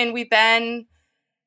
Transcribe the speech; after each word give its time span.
and 0.00 0.14
we've 0.14 0.30
been 0.30 0.86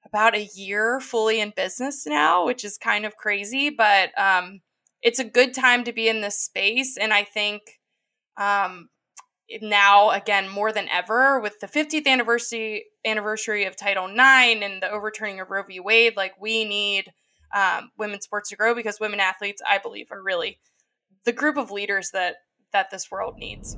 about 0.06 0.36
a 0.36 0.47
year 0.55 1.00
fully 1.00 1.40
in 1.40 1.53
business 1.55 2.05
now, 2.05 2.46
which 2.46 2.63
is 2.63 2.77
kind 2.77 3.03
of 3.03 3.17
crazy, 3.17 3.71
but 3.71 4.11
um, 4.15 4.61
it's 5.01 5.17
a 5.17 5.23
good 5.23 5.55
time 5.55 5.83
to 5.83 5.91
be 5.91 6.07
in 6.07 6.21
this 6.21 6.39
space. 6.39 6.95
And 6.95 7.11
I 7.11 7.24
think 7.24 7.63
um, 8.38 8.89
now, 9.60 10.12
again, 10.12 10.50
more 10.50 10.71
than 10.71 10.88
ever, 10.89 11.39
with 11.39 11.60
the 11.62 11.68
50th 11.68 12.05
anniversary 12.05 12.86
anniversary 13.04 13.66
of 13.66 13.76
Title 13.76 14.05
IX 14.05 14.62
and 14.62 14.84
the 14.84 14.92
overturning 14.92 15.40
of 15.40 15.50
Roe 15.50 15.64
v. 15.64 15.80
Wade, 15.80 16.16
like 16.16 16.40
we 16.40 16.64
need 16.64 17.12
um, 17.56 17.90
women's 17.98 18.26
sports 18.26 18.50
to 18.50 18.56
grow 18.56 18.76
because 18.76 19.00
women 19.00 19.20
athletes, 19.20 19.64
I 19.68 19.80
believe, 19.80 20.12
are 20.12 20.22
really 20.22 20.60
the 21.26 21.34
group 21.34 21.58
of 21.58 21.72
leaders 21.72 22.12
that 22.14 22.36
that 22.72 22.92
this 22.92 23.10
world 23.10 23.36
needs. 23.38 23.78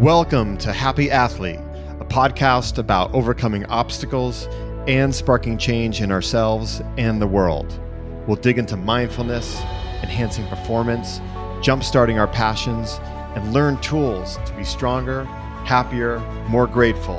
Welcome 0.00 0.58
to 0.58 0.72
Happy 0.72 1.10
Athlete, 1.10 1.60
a 2.04 2.08
podcast 2.08 2.78
about 2.78 3.12
overcoming 3.14 3.64
obstacles 3.66 4.46
and 4.86 5.14
sparking 5.14 5.56
change 5.56 6.00
in 6.00 6.10
ourselves 6.10 6.82
and 6.98 7.20
the 7.20 7.26
world. 7.26 7.80
We'll 8.26 8.36
dig 8.36 8.58
into 8.58 8.76
mindfulness, 8.76 9.60
enhancing 10.02 10.46
performance, 10.48 11.20
jumpstarting 11.60 12.18
our 12.18 12.26
passions, 12.26 12.98
and 13.34 13.52
learn 13.52 13.80
tools 13.80 14.38
to 14.44 14.52
be 14.54 14.64
stronger, 14.64 15.24
happier, 15.64 16.18
more 16.48 16.66
grateful, 16.66 17.18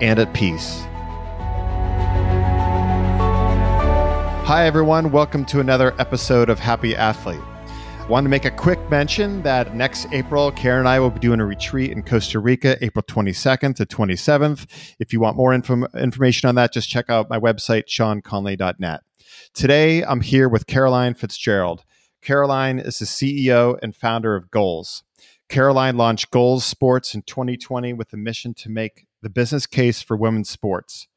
and 0.00 0.18
at 0.18 0.32
peace. 0.34 0.82
Hi, 4.46 4.66
everyone. 4.66 5.10
Welcome 5.10 5.44
to 5.46 5.60
another 5.60 5.94
episode 5.98 6.50
of 6.50 6.58
Happy 6.58 6.94
Athlete. 6.94 7.40
Want 8.08 8.24
to 8.24 8.30
make 8.30 8.46
a 8.46 8.50
quick 8.50 8.78
mention 8.88 9.42
that 9.42 9.76
next 9.76 10.06
April, 10.12 10.50
Karen 10.52 10.78
and 10.78 10.88
I 10.88 10.98
will 10.98 11.10
be 11.10 11.20
doing 11.20 11.40
a 11.40 11.44
retreat 11.44 11.90
in 11.90 12.02
Costa 12.02 12.38
Rica, 12.38 12.82
April 12.82 13.02
22nd 13.02 13.74
to 13.76 13.84
27th. 13.84 14.94
If 14.98 15.12
you 15.12 15.20
want 15.20 15.36
more 15.36 15.52
info- 15.52 15.86
information 15.94 16.48
on 16.48 16.54
that, 16.54 16.72
just 16.72 16.88
check 16.88 17.10
out 17.10 17.28
my 17.28 17.38
website, 17.38 17.84
seanconley.net. 17.86 19.00
Today, 19.52 20.02
I'm 20.02 20.22
here 20.22 20.48
with 20.48 20.66
Caroline 20.66 21.12
Fitzgerald. 21.12 21.84
Caroline 22.22 22.78
is 22.78 22.98
the 22.98 23.04
CEO 23.04 23.78
and 23.82 23.94
founder 23.94 24.36
of 24.36 24.50
Goals. 24.50 25.04
Caroline 25.50 25.98
launched 25.98 26.30
Goals 26.30 26.64
Sports 26.64 27.14
in 27.14 27.20
2020 27.20 27.92
with 27.92 28.10
a 28.14 28.16
mission 28.16 28.54
to 28.54 28.70
make 28.70 29.06
the 29.20 29.28
business 29.28 29.66
case 29.66 30.00
for 30.00 30.16
women's 30.16 30.48
sports. 30.48 31.08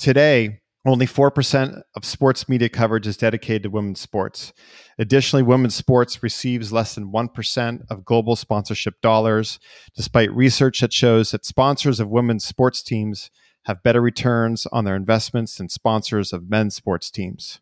Today, 0.00 0.62
only 0.86 1.06
4% 1.06 1.82
of 1.94 2.04
sports 2.04 2.48
media 2.48 2.68
coverage 2.68 3.06
is 3.06 3.16
dedicated 3.16 3.64
to 3.64 3.70
women's 3.70 4.00
sports. 4.00 4.52
Additionally, 4.98 5.42
women's 5.42 5.74
sports 5.74 6.22
receives 6.22 6.72
less 6.72 6.94
than 6.94 7.12
1% 7.12 7.82
of 7.90 8.04
global 8.04 8.34
sponsorship 8.34 9.00
dollars, 9.02 9.58
despite 9.94 10.34
research 10.34 10.80
that 10.80 10.92
shows 10.92 11.32
that 11.32 11.44
sponsors 11.44 12.00
of 12.00 12.08
women's 12.08 12.44
sports 12.44 12.82
teams 12.82 13.30
have 13.64 13.82
better 13.82 14.00
returns 14.00 14.66
on 14.72 14.84
their 14.84 14.96
investments 14.96 15.56
than 15.56 15.68
sponsors 15.68 16.32
of 16.32 16.48
men's 16.48 16.74
sports 16.74 17.10
teams. 17.10 17.60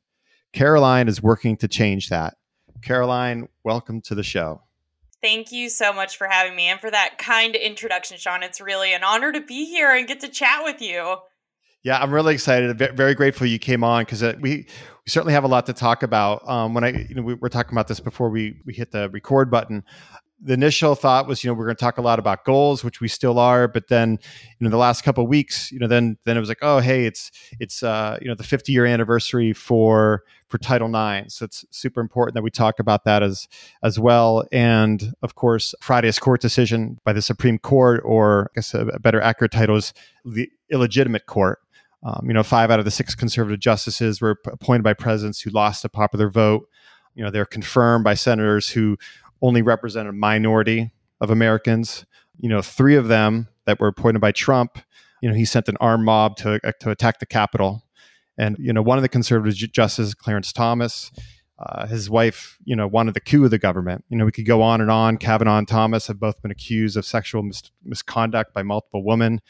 Caroline 0.53 1.09
is 1.09 1.23
working 1.23 1.57
to 1.57 1.69
change 1.69 2.09
that. 2.09 2.35
Caroline, 2.83 3.49
welcome 3.65 4.01
to 4.03 4.15
the 4.15 4.23
show. 4.23 4.63
Thank 5.21 5.51
you 5.51 5.69
so 5.69 5.93
much 5.93 6.17
for 6.17 6.29
having 6.29 6.55
me 6.55 6.67
and 6.67 6.81
for 6.81 6.91
that 6.91 7.19
kind 7.19 7.57
introduction, 7.57 8.17
Sean. 8.19 8.45
It's 8.45 8.61
really 8.61 8.95
an 8.95 9.03
honor 9.03 9.33
to 9.33 9.41
be 9.41 9.65
here 9.65 9.91
and 9.91 10.07
get 10.07 10.21
to 10.21 10.29
chat 10.29 10.63
with 10.63 10.81
you. 10.81 11.17
Yeah, 11.89 12.03
I'm 12.03 12.13
really 12.13 12.35
excited. 12.35 12.79
Very 12.95 13.15
grateful 13.15 13.47
you 13.47 13.59
came 13.59 13.83
on 13.83 14.05
because 14.05 14.23
uh, 14.23 14.35
we 14.41 14.51
we 14.51 14.67
certainly 15.07 15.33
have 15.33 15.45
a 15.45 15.49
lot 15.49 15.65
to 15.65 15.73
talk 15.73 16.03
about. 16.03 16.47
Um, 16.47 16.75
when 16.75 16.85
I 16.85 16.91
you 16.91 17.15
know 17.15 17.23
we 17.23 17.33
were 17.33 17.49
talking 17.49 17.73
about 17.73 17.89
this 17.89 17.99
before 17.99 18.29
we 18.29 18.61
we 18.67 18.75
hit 18.75 18.91
the 18.91 19.09
record 19.09 19.51
button. 19.51 19.83
The 20.39 20.53
initial 20.53 20.95
thought 20.95 21.27
was, 21.27 21.43
you 21.43 21.49
know, 21.49 21.55
we're 21.55 21.65
going 21.65 21.77
to 21.77 21.81
talk 21.81 21.97
a 21.97 22.03
lot 22.03 22.19
about 22.19 22.45
goals, 22.45 22.85
which 22.85 23.01
we 23.01 23.09
still 23.09 23.39
are, 23.41 23.67
but 23.67 23.89
then, 23.89 24.13
you 24.13 24.65
know, 24.65 24.71
the 24.71 24.77
last 24.77 25.03
couple 25.03 25.25
of 25.25 25.29
weeks, 25.29 25.73
you 25.73 25.81
know, 25.81 25.89
then 25.89 26.19
then 26.27 26.37
it 26.37 26.41
was 26.41 26.51
like, 26.51 26.61
oh, 26.61 26.79
hey, 26.79 27.07
it's 27.07 27.31
it's 27.59 27.83
uh, 27.83 28.19
you 28.21 28.29
know 28.29 28.35
the 28.35 28.45
50 28.45 28.71
year 28.71 28.85
anniversary 28.85 29.55
for 29.55 30.25
for 30.49 30.59
Title 30.59 30.89
IX, 30.89 31.33
so 31.33 31.47
it's 31.47 31.65
super 31.71 32.03
important 32.03 32.35
that 32.35 32.43
we 32.43 32.51
talk 32.51 32.81
about 32.81 33.05
that 33.05 33.23
as 33.23 33.49
as 33.83 33.99
well. 33.99 34.45
And 34.53 35.15
of 35.23 35.37
course, 35.37 35.75
Friday's 35.81 36.19
court 36.19 36.43
decision 36.43 36.99
by 37.03 37.15
the 37.15 37.23
Supreme 37.23 37.59
Court, 37.59 38.03
or 38.05 38.51
I 38.53 38.57
guess 38.57 38.75
a 38.75 39.01
better 39.01 39.23
accurate 39.23 39.53
title 39.53 39.77
is 39.77 39.95
the 40.27 40.51
illegitimate 40.71 41.27
court, 41.27 41.61
um, 42.03 42.25
you 42.27 42.33
know, 42.33 42.43
five 42.43 42.71
out 42.71 42.79
of 42.79 42.85
the 42.85 42.91
six 42.91 43.15
conservative 43.15 43.61
justices 43.61 44.21
were 44.21 44.37
appointed 44.47 44.83
by 44.83 44.95
presidents 44.95 45.41
who 45.41 45.51
lost 45.51 45.85
a 45.85 45.89
popular 45.89 46.31
vote. 46.31 46.69
You 47.15 47.25
know, 47.25 47.31
they're 47.31 47.45
confirmed 47.45 48.05
by 48.05 48.15
senators 48.15 48.69
who 48.71 48.97
only 49.43 49.63
represent 49.63 50.09
a 50.09 50.13
minority 50.13 50.93
of 51.21 51.31
Americans. 51.31 52.07
You 52.39 52.49
know, 52.49 52.63
three 52.63 52.95
of 52.95 53.09
them 53.09 53.49
that 53.67 53.81
were 53.81 53.89
appointed 53.89 54.21
by 54.21 54.33
Trump, 54.33 54.79
you 55.21 55.29
know, 55.29 55.35
he 55.35 55.45
sent 55.45 55.69
an 55.69 55.77
armed 55.81 56.05
mob 56.05 56.37
to, 56.37 56.61
uh, 56.65 56.73
to 56.81 56.91
attack 56.91 57.19
the 57.19 57.27
Capitol. 57.27 57.83
And, 58.39 58.57
you 58.61 58.73
know, 58.73 58.83
one 58.83 58.99
of 58.99 59.03
the 59.03 59.09
conservative 59.09 59.57
justices, 59.73 60.15
Clarence 60.15 60.53
Thomas, 60.53 61.11
uh, 61.59 61.89
his 61.89 62.09
wife, 62.09 62.57
you 62.65 62.77
know, 62.77 62.87
wanted 62.87 63.15
the 63.15 63.21
coup 63.21 63.45
of 63.45 63.51
the 63.51 63.59
government. 63.59 64.05
You 64.09 64.17
know, 64.17 64.25
we 64.25 64.31
could 64.31 64.47
go 64.47 64.63
on 64.63 64.81
and 64.81 64.93
on. 64.93 65.17
Kavanaugh 65.17 65.59
and 65.59 65.67
Thomas 65.67 66.07
have 66.07 66.21
both 66.21 66.41
been 66.41 66.53
accused 66.53 66.97
of 66.97 67.05
sexual 67.05 67.43
mis- 67.43 67.73
misconduct 67.85 68.55
by 68.55 68.63
multiple 68.63 69.05
women. 69.05 69.41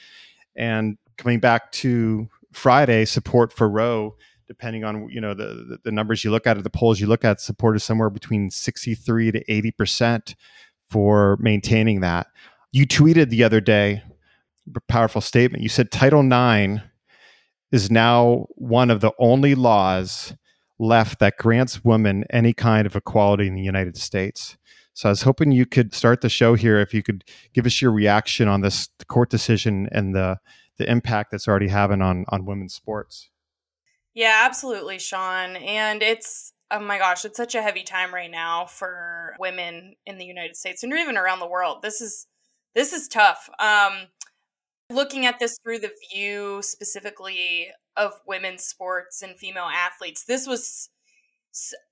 And 0.57 0.97
coming 1.19 1.39
back 1.39 1.71
to 1.73 2.29
Friday, 2.53 3.05
support 3.05 3.53
for 3.53 3.69
Roe, 3.69 4.17
depending 4.47 4.85
on 4.85 5.09
you 5.11 5.21
know 5.21 5.35
the 5.35 5.79
the 5.85 5.93
numbers 5.93 6.25
you 6.25 6.31
look 6.31 6.47
at, 6.47 6.57
or 6.57 6.63
the 6.63 6.71
polls 6.71 7.01
you 7.01 7.07
look 7.07 7.25
at, 7.25 7.41
support 7.41 7.77
is 7.77 7.85
somewhere 7.85 8.11
between 8.11 8.51
sixty 8.51 8.95
three 8.95 9.31
to 9.31 9.43
eighty 9.53 9.71
percent 9.71 10.35
for 10.89 11.37
maintaining 11.41 12.01
that. 12.01 12.29
You 12.73 12.87
tweeted 12.87 13.31
the 13.31 13.45
other 13.45 13.61
day, 13.61 14.03
a 14.75 14.81
powerful 14.93 15.21
statement. 15.21 15.63
You 15.63 15.69
said 15.69 15.91
Title 15.91 16.21
IX 16.21 16.83
is 17.71 17.91
now 17.91 18.47
one 18.51 18.91
of 18.91 19.01
the 19.01 19.13
only 19.19 19.55
laws 19.55 20.35
left 20.79 21.19
that 21.19 21.37
grants 21.37 21.85
women 21.85 22.25
any 22.31 22.53
kind 22.53 22.87
of 22.87 22.97
equality 22.97 23.47
in 23.47 23.55
the 23.55 23.63
United 23.63 23.97
States. 23.97 24.57
So 24.99 25.09
I 25.09 25.13
was 25.13 25.23
hoping 25.23 25.53
you 25.53 25.65
could 25.65 25.95
start 25.95 26.23
the 26.23 26.29
show 26.29 26.57
here. 26.57 26.81
If 26.81 26.93
you 26.93 27.05
could 27.05 27.23
give 27.55 27.67
us 27.67 27.81
your 27.81 27.93
reaction 27.93 28.49
on 28.49 28.63
this 28.63 28.89
court 29.07 29.31
decision 29.31 29.89
and 29.93 30.13
the 30.13 30.41
the 30.77 30.91
impact 30.91 31.31
that's 31.31 31.47
already 31.47 31.69
having 31.69 32.03
on 32.03 32.25
on 32.31 32.45
women's 32.45 32.75
sports. 32.75 33.31
Yeah, 34.13 34.43
absolutely, 34.45 34.99
Sean. 34.99 35.55
And 35.55 36.03
it's 36.03 36.53
oh 36.73 36.81
my 36.81 36.99
gosh, 36.99 37.25
it's 37.25 37.37
such 37.37 37.55
a 37.55 37.63
heavy 37.63 37.85
time 37.85 38.13
right 38.13 38.29
now 38.29 38.67
for 38.67 39.37
women 39.39 39.95
in 40.05 40.19
the 40.19 40.25
United 40.25 40.57
States 40.57 40.83
and 40.83 40.93
even 40.93 41.17
around 41.17 41.39
the 41.39 41.47
world. 41.47 41.81
This 41.81 42.01
is 42.01 42.27
this 42.75 42.93
is 42.93 43.07
tough. 43.07 43.49
Um, 43.61 44.09
looking 44.91 45.27
at 45.27 45.39
this 45.39 45.59
through 45.63 45.79
the 45.79 45.93
view 46.13 46.61
specifically 46.61 47.69
of 47.97 48.15
women's 48.27 48.65
sports 48.65 49.23
and 49.23 49.39
female 49.39 49.71
athletes, 49.73 50.25
this 50.25 50.45
was 50.45 50.91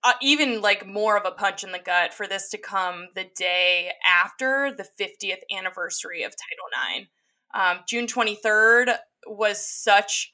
uh, 0.05 0.13
even 0.23 0.61
like 0.61 0.87
more 0.87 1.17
of 1.17 1.25
a 1.27 1.31
punch 1.31 1.65
in 1.65 1.73
the 1.73 1.79
gut 1.79 2.15
for 2.15 2.27
this 2.27 2.49
to 2.51 2.59
come 2.59 3.09
the 3.15 3.27
day 3.37 3.93
after 4.05 4.73
the 4.77 4.87
50th 5.01 5.41
anniversary 5.57 6.23
of 6.23 6.33
Title 6.33 6.99
IX. 6.99 7.09
Um, 7.55 7.85
June 7.89 8.07
23rd 8.07 8.97
was 9.27 9.67
such 9.67 10.33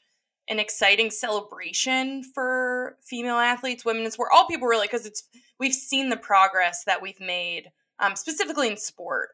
an 0.49 0.59
exciting 0.59 1.11
celebration 1.11 2.25
for 2.35 2.97
female 3.01 3.37
athletes, 3.37 3.85
women 3.85 4.05
in 4.05 4.11
sport, 4.11 4.31
all 4.35 4.47
people 4.47 4.67
really, 4.67 4.89
because 4.89 5.07
it's 5.07 5.25
we've 5.59 5.75
seen 5.75 6.09
the 6.09 6.17
progress 6.17 6.83
that 6.85 7.01
we've 7.01 7.21
made, 7.21 7.71
um, 8.01 8.17
specifically 8.17 8.69
in 8.69 8.77
sport, 8.77 9.31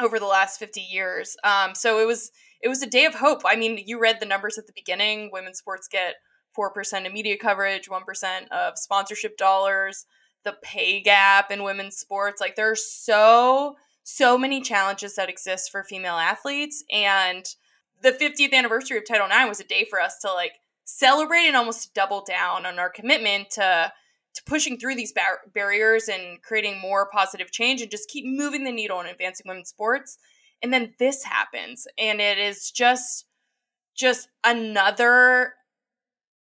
over 0.00 0.18
the 0.18 0.26
last 0.26 0.58
50 0.58 0.80
years. 0.80 1.36
Um, 1.44 1.74
so 1.74 1.98
it 1.98 2.06
was 2.06 2.30
it 2.60 2.68
was 2.68 2.82
a 2.82 2.86
day 2.86 3.04
of 3.04 3.14
hope. 3.14 3.42
I 3.44 3.56
mean, 3.56 3.82
you 3.86 4.00
read 4.00 4.20
the 4.20 4.26
numbers 4.26 4.56
at 4.56 4.66
the 4.66 4.72
beginning. 4.74 5.30
Women's 5.32 5.58
sports 5.58 5.88
get 5.88 6.14
four 6.54 6.70
percent 6.70 7.06
of 7.06 7.12
media 7.12 7.36
coverage, 7.36 7.88
one 7.88 8.04
percent 8.04 8.50
of 8.52 8.78
sponsorship 8.78 9.36
dollars. 9.36 10.06
The 10.44 10.56
pay 10.60 11.00
gap 11.00 11.52
in 11.52 11.62
women's 11.62 11.96
sports, 11.96 12.40
like 12.40 12.56
there's 12.56 12.84
so 12.84 13.76
so 14.02 14.36
many 14.36 14.60
challenges 14.60 15.14
that 15.14 15.28
exist 15.28 15.70
for 15.70 15.84
female 15.84 16.16
athletes 16.16 16.82
and 16.90 17.46
the 18.02 18.12
50th 18.12 18.52
anniversary 18.52 18.98
of 18.98 19.06
title 19.06 19.28
ix 19.28 19.48
was 19.48 19.60
a 19.60 19.64
day 19.64 19.86
for 19.88 20.00
us 20.00 20.18
to 20.18 20.32
like 20.32 20.54
celebrate 20.84 21.46
and 21.46 21.56
almost 21.56 21.94
double 21.94 22.22
down 22.22 22.66
on 22.66 22.78
our 22.78 22.90
commitment 22.90 23.50
to 23.50 23.92
to 24.34 24.42
pushing 24.46 24.78
through 24.78 24.94
these 24.94 25.12
bar- 25.12 25.42
barriers 25.52 26.08
and 26.08 26.40
creating 26.42 26.80
more 26.80 27.06
positive 27.12 27.52
change 27.52 27.82
and 27.82 27.90
just 27.90 28.08
keep 28.08 28.24
moving 28.24 28.64
the 28.64 28.72
needle 28.72 28.98
in 29.00 29.06
advancing 29.06 29.44
women's 29.46 29.68
sports 29.68 30.18
and 30.62 30.72
then 30.72 30.94
this 30.98 31.22
happens 31.24 31.86
and 31.98 32.20
it 32.20 32.38
is 32.38 32.70
just 32.70 33.26
just 33.94 34.28
another 34.42 35.54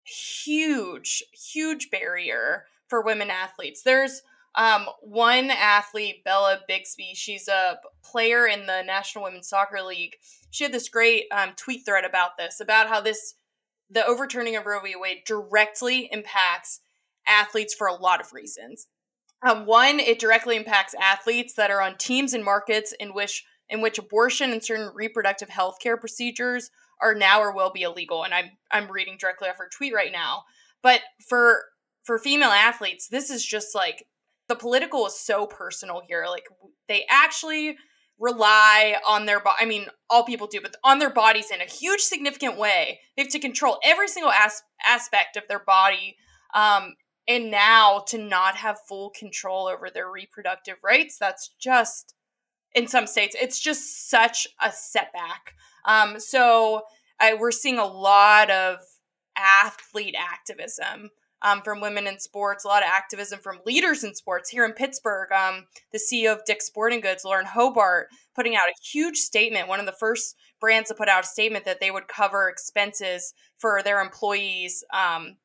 huge 0.07 1.23
huge 1.33 1.91
barrier 1.91 2.65
for 2.89 3.03
women 3.03 3.31
athletes 3.31 3.83
there's 3.83 4.23
um, 4.57 4.87
one 5.03 5.51
athlete, 5.51 6.25
Bella 6.25 6.61
Bixby, 6.67 7.13
she's 7.15 7.47
a 7.47 7.79
player 8.03 8.47
in 8.47 8.65
the 8.65 8.83
National 8.83 9.25
Women's 9.25 9.49
Soccer 9.49 9.83
League. 9.83 10.17
She 10.51 10.65
had 10.65 10.73
this 10.73 10.89
great 10.89 11.25
um, 11.31 11.51
tweet 11.57 11.85
thread 11.85 12.07
about 12.07 12.39
this, 12.39 12.59
about 12.59 12.89
how 12.89 13.01
this 13.03 13.35
the 13.89 14.05
overturning 14.05 14.57
of 14.57 14.67
Roe 14.67 14.81
v. 14.81 14.95
Wade 14.97 15.23
directly 15.27 16.09
impacts 16.11 16.81
athletes 17.27 17.75
for 17.75 17.87
a 17.87 17.95
lot 17.95 18.21
of 18.21 18.33
reasons. 18.33 18.89
Um, 19.47 19.67
one, 19.67 20.01
it 20.01 20.19
directly 20.19 20.57
impacts 20.57 20.95
athletes 21.01 21.55
that 21.55 21.71
are 21.71 21.83
on 21.83 21.99
teams 21.99 22.33
and 22.33 22.45
markets 22.45 22.95
in 22.99 23.11
which 23.11 23.45
in 23.69 23.81
which 23.81 23.99
abortion 23.99 24.53
and 24.53 24.65
certain 24.65 24.91
reproductive 24.95 25.51
health 25.51 25.79
care 25.81 25.97
procedures 25.97 26.71
are 27.01 27.15
now 27.15 27.41
or 27.41 27.55
will 27.55 27.71
be 27.71 27.83
illegal. 27.83 28.25
And 28.25 28.35
I'm 28.35 28.51
I'm 28.71 28.91
reading 28.91 29.17
directly 29.19 29.49
off 29.49 29.59
her 29.59 29.69
tweet 29.75 29.95
right 29.95 30.13
now. 30.13 30.45
But 30.83 31.01
for 31.29 31.65
for 32.03 32.19
female 32.19 32.51
athletes, 32.51 33.09
this 33.09 33.31
is 33.31 33.45
just 33.45 33.75
like 33.75 34.07
the 34.49 34.57
political 34.57 35.07
is 35.07 35.19
so 35.19 35.47
personal 35.47 36.03
here. 36.07 36.27
Like 36.29 36.47
they 36.89 37.05
actually 37.11 37.77
rely 38.19 38.97
on 39.07 39.27
their 39.27 39.41
body. 39.41 39.57
I 39.61 39.67
mean, 39.67 39.87
all 40.09 40.25
people 40.25 40.47
do, 40.47 40.61
but 40.61 40.77
on 40.83 40.99
their 40.99 41.11
bodies 41.11 41.51
in 41.51 41.61
a 41.61 41.65
huge, 41.65 42.01
significant 42.01 42.57
way. 42.57 43.01
They 43.17 43.23
have 43.23 43.33
to 43.33 43.39
control 43.39 43.79
every 43.85 44.09
single 44.09 44.33
as- 44.33 44.63
aspect 44.85 45.37
of 45.37 45.45
their 45.49 45.59
body. 45.59 46.17
Um, 46.55 46.95
and 47.29 47.51
now 47.51 48.05
to 48.09 48.19
not 48.19 48.57
have 48.57 48.79
full 48.89 49.11
control 49.11 49.67
over 49.67 49.91
their 49.91 50.11
reproductive 50.11 50.77
rights, 50.83 51.19
that's 51.19 51.51
just, 51.59 52.15
in 52.77 52.87
some 52.87 53.07
states, 53.07 53.35
it's 53.41 53.59
just 53.59 54.09
such 54.09 54.47
a 54.63 54.71
setback. 54.71 55.55
Um, 55.87 56.21
so 56.21 56.83
I, 57.19 57.35
we're 57.35 57.51
seeing 57.51 57.79
a 57.79 57.87
lot 57.87 58.51
of 58.51 58.79
athlete 59.37 60.15
activism 60.17 61.11
um, 61.43 61.63
from 61.63 61.81
women 61.81 62.07
in 62.07 62.19
sports, 62.19 62.65
a 62.65 62.69
lot 62.69 62.83
of 62.83 62.89
activism 62.89 63.39
from 63.39 63.61
leaders 63.67 64.05
in 64.05 64.15
sports 64.15 64.51
here 64.51 64.65
in 64.65 64.73
Pittsburgh. 64.73 65.33
Um, 65.33 65.65
the 65.93 65.99
CEO 65.99 66.33
of 66.33 66.45
Dick's 66.45 66.67
Sporting 66.67 67.01
Goods, 67.01 67.25
Lauren 67.25 67.47
Hobart, 67.47 68.09
putting 68.35 68.55
out 68.55 68.69
a 68.69 68.75
huge 68.83 69.17
statement, 69.17 69.69
one 69.69 69.81
of 69.81 69.87
the 69.87 69.93
first 69.93 70.37
brands 70.61 70.89
to 70.89 70.95
put 70.95 71.09
out 71.09 71.25
a 71.25 71.27
statement 71.27 71.65
that 71.65 71.81
they 71.81 71.91
would 71.91 72.09
cover 72.09 72.49
expenses 72.49 73.33
for 73.59 73.83
their 73.83 74.01
employees 74.01 74.85
um, 74.93 75.37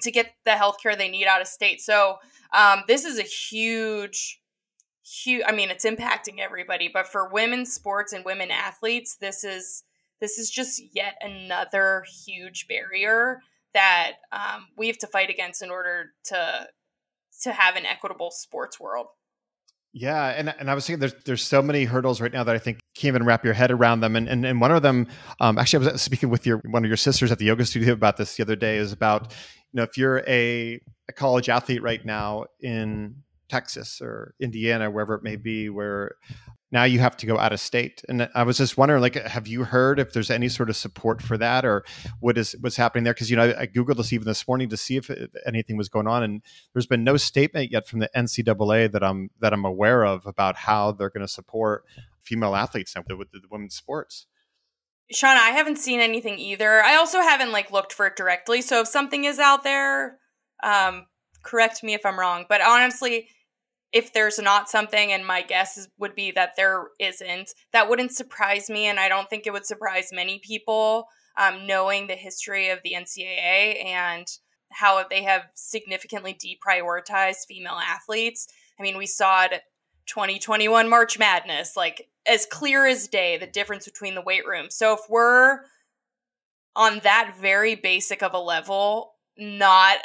to 0.00 0.10
get 0.10 0.34
the 0.44 0.52
health 0.52 0.76
care 0.82 0.96
they 0.96 1.10
need 1.10 1.26
out 1.26 1.40
of 1.40 1.46
state. 1.46 1.80
So 1.80 2.16
um, 2.52 2.82
this 2.86 3.04
is 3.04 3.18
a 3.18 3.22
huge, 3.22 4.40
huge. 5.04 5.42
I 5.46 5.52
mean, 5.52 5.70
it's 5.70 5.84
impacting 5.84 6.38
everybody, 6.38 6.90
but 6.92 7.06
for 7.06 7.28
women's 7.28 7.72
sports 7.72 8.12
and 8.12 8.24
women 8.24 8.50
athletes, 8.50 9.16
this 9.20 9.44
is 9.44 9.84
this 10.20 10.38
is 10.38 10.50
just 10.50 10.80
yet 10.94 11.16
another 11.20 12.04
huge 12.24 12.66
barrier 12.68 13.40
that 13.74 14.12
um, 14.32 14.68
we 14.76 14.86
have 14.86 14.98
to 14.98 15.06
fight 15.06 15.30
against 15.30 15.62
in 15.62 15.70
order 15.70 16.12
to 16.26 16.68
to 17.42 17.52
have 17.52 17.76
an 17.76 17.84
equitable 17.84 18.30
sports 18.30 18.78
world. 18.78 19.08
Yeah, 19.92 20.28
and 20.30 20.52
and 20.58 20.70
I 20.70 20.74
was 20.74 20.86
thinking 20.86 21.00
there's 21.00 21.14
there's 21.24 21.42
so 21.42 21.62
many 21.62 21.84
hurdles 21.84 22.20
right 22.20 22.32
now 22.32 22.42
that 22.42 22.54
I 22.54 22.58
think 22.58 22.80
can't 22.96 23.14
even 23.14 23.24
wrap 23.24 23.44
your 23.44 23.54
head 23.54 23.70
around 23.70 24.00
them. 24.00 24.16
And 24.16 24.28
and, 24.28 24.44
and 24.44 24.60
one 24.60 24.72
of 24.72 24.82
them, 24.82 25.06
um, 25.40 25.58
actually, 25.58 25.86
I 25.86 25.92
was 25.92 26.02
speaking 26.02 26.30
with 26.30 26.46
your 26.46 26.60
one 26.64 26.84
of 26.84 26.88
your 26.88 26.96
sisters 26.96 27.30
at 27.30 27.38
the 27.38 27.44
yoga 27.44 27.64
studio 27.64 27.92
about 27.92 28.16
this 28.16 28.36
the 28.36 28.42
other 28.42 28.56
day. 28.56 28.78
Is 28.78 28.92
about 28.92 29.32
you 29.72 29.76
know 29.76 29.82
if 29.84 29.96
you're 29.96 30.18
a, 30.26 30.80
a 31.08 31.12
college 31.12 31.48
athlete 31.48 31.82
right 31.82 32.04
now 32.04 32.46
in 32.60 33.22
Texas 33.54 34.00
or 34.02 34.34
Indiana, 34.40 34.90
wherever 34.90 35.14
it 35.14 35.22
may 35.22 35.36
be, 35.36 35.68
where 35.68 36.16
now 36.72 36.82
you 36.82 36.98
have 36.98 37.16
to 37.18 37.24
go 37.24 37.38
out 37.38 37.52
of 37.52 37.60
state. 37.60 38.02
And 38.08 38.28
I 38.34 38.42
was 38.42 38.58
just 38.58 38.76
wondering, 38.76 39.00
like, 39.00 39.14
have 39.14 39.46
you 39.46 39.62
heard 39.62 40.00
if 40.00 40.12
there's 40.12 40.28
any 40.28 40.48
sort 40.48 40.68
of 40.70 40.76
support 40.76 41.22
for 41.22 41.38
that, 41.38 41.64
or 41.64 41.84
what 42.18 42.36
is 42.36 42.56
what's 42.60 42.76
happening 42.76 43.04
there? 43.04 43.14
Because 43.14 43.30
you 43.30 43.36
know, 43.36 43.44
I, 43.44 43.60
I, 43.60 43.66
googled 43.68 43.96
this 43.96 44.12
even 44.12 44.26
this 44.26 44.48
morning 44.48 44.68
to 44.70 44.76
see 44.76 44.96
if 44.96 45.08
it, 45.08 45.30
anything 45.46 45.76
was 45.76 45.88
going 45.88 46.08
on, 46.08 46.24
and 46.24 46.42
there's 46.72 46.88
been 46.88 47.04
no 47.04 47.16
statement 47.16 47.70
yet 47.70 47.86
from 47.86 48.00
the 48.00 48.10
NCAA 48.16 48.90
that 48.90 49.04
I'm 49.04 49.30
that 49.38 49.52
I'm 49.52 49.64
aware 49.64 50.04
of 50.04 50.26
about 50.26 50.56
how 50.56 50.90
they're 50.90 51.10
going 51.10 51.24
to 51.24 51.32
support 51.32 51.84
female 52.22 52.56
athletes 52.56 52.92
with 52.96 53.06
the, 53.06 53.16
with 53.16 53.30
the 53.30 53.40
women's 53.48 53.76
sports. 53.76 54.26
Sean, 55.12 55.36
I 55.36 55.50
haven't 55.50 55.78
seen 55.78 56.00
anything 56.00 56.40
either. 56.40 56.82
I 56.82 56.96
also 56.96 57.20
haven't 57.20 57.52
like 57.52 57.70
looked 57.70 57.92
for 57.92 58.06
it 58.06 58.16
directly. 58.16 58.62
So 58.62 58.80
if 58.80 58.88
something 58.88 59.24
is 59.24 59.38
out 59.38 59.62
there, 59.62 60.18
um, 60.64 61.06
correct 61.44 61.84
me 61.84 61.94
if 61.94 62.04
I'm 62.04 62.18
wrong. 62.18 62.46
But 62.48 62.62
honestly, 62.62 63.28
if 63.94 64.12
there's 64.12 64.40
not 64.40 64.68
something, 64.68 65.12
and 65.12 65.24
my 65.24 65.40
guess 65.40 65.78
is, 65.78 65.88
would 65.98 66.16
be 66.16 66.32
that 66.32 66.56
there 66.56 66.88
isn't, 66.98 67.54
that 67.72 67.88
wouldn't 67.88 68.10
surprise 68.10 68.68
me. 68.68 68.86
And 68.86 68.98
I 68.98 69.08
don't 69.08 69.30
think 69.30 69.46
it 69.46 69.52
would 69.52 69.64
surprise 69.64 70.08
many 70.12 70.40
people 70.40 71.06
um, 71.38 71.64
knowing 71.64 72.08
the 72.08 72.14
history 72.14 72.70
of 72.70 72.80
the 72.82 72.94
NCAA 72.94 73.84
and 73.84 74.26
how 74.72 75.04
they 75.08 75.22
have 75.22 75.42
significantly 75.54 76.36
deprioritized 76.36 77.46
female 77.46 77.78
athletes. 77.80 78.48
I 78.80 78.82
mean, 78.82 78.98
we 78.98 79.06
saw 79.06 79.44
it 79.44 79.62
2021 80.06 80.88
March 80.88 81.16
Madness, 81.16 81.76
like 81.76 82.08
as 82.26 82.46
clear 82.46 82.86
as 82.86 83.06
day, 83.06 83.38
the 83.38 83.46
difference 83.46 83.84
between 83.84 84.16
the 84.16 84.22
weight 84.22 84.44
room. 84.44 84.66
So 84.70 84.94
if 84.94 85.00
we're 85.08 85.60
on 86.74 86.98
that 87.04 87.36
very 87.40 87.76
basic 87.76 88.24
of 88.24 88.34
a 88.34 88.40
level, 88.40 89.14
not 89.38 89.98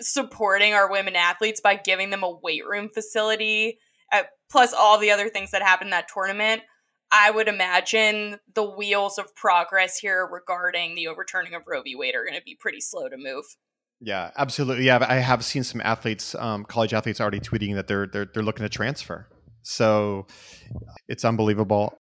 supporting 0.00 0.74
our 0.74 0.90
women 0.90 1.16
athletes 1.16 1.60
by 1.60 1.76
giving 1.76 2.10
them 2.10 2.22
a 2.22 2.30
weight 2.30 2.66
room 2.66 2.88
facility, 2.92 3.78
uh, 4.12 4.22
plus 4.50 4.72
all 4.72 4.98
the 4.98 5.10
other 5.10 5.28
things 5.28 5.50
that 5.50 5.62
happened 5.62 5.88
in 5.88 5.92
that 5.92 6.08
tournament, 6.12 6.62
I 7.10 7.30
would 7.30 7.48
imagine 7.48 8.38
the 8.54 8.64
wheels 8.64 9.18
of 9.18 9.34
progress 9.34 9.98
here 9.98 10.28
regarding 10.30 10.94
the 10.94 11.06
overturning 11.06 11.54
of 11.54 11.62
Roe 11.66 11.82
v. 11.82 11.94
Wade 11.94 12.14
are 12.14 12.24
going 12.24 12.34
to 12.34 12.42
be 12.44 12.56
pretty 12.58 12.80
slow 12.80 13.08
to 13.08 13.16
move. 13.16 13.44
Yeah, 14.00 14.30
absolutely. 14.36 14.84
Yeah, 14.84 15.04
I 15.08 15.16
have 15.16 15.44
seen 15.44 15.62
some 15.62 15.80
athletes, 15.82 16.34
um, 16.34 16.64
college 16.64 16.92
athletes, 16.92 17.20
already 17.20 17.40
tweeting 17.40 17.74
that 17.76 17.86
they're 17.86 18.06
they're 18.06 18.26
they're 18.26 18.42
looking 18.42 18.64
to 18.64 18.68
transfer. 18.68 19.28
So 19.62 20.26
it's 21.08 21.24
unbelievable. 21.24 21.96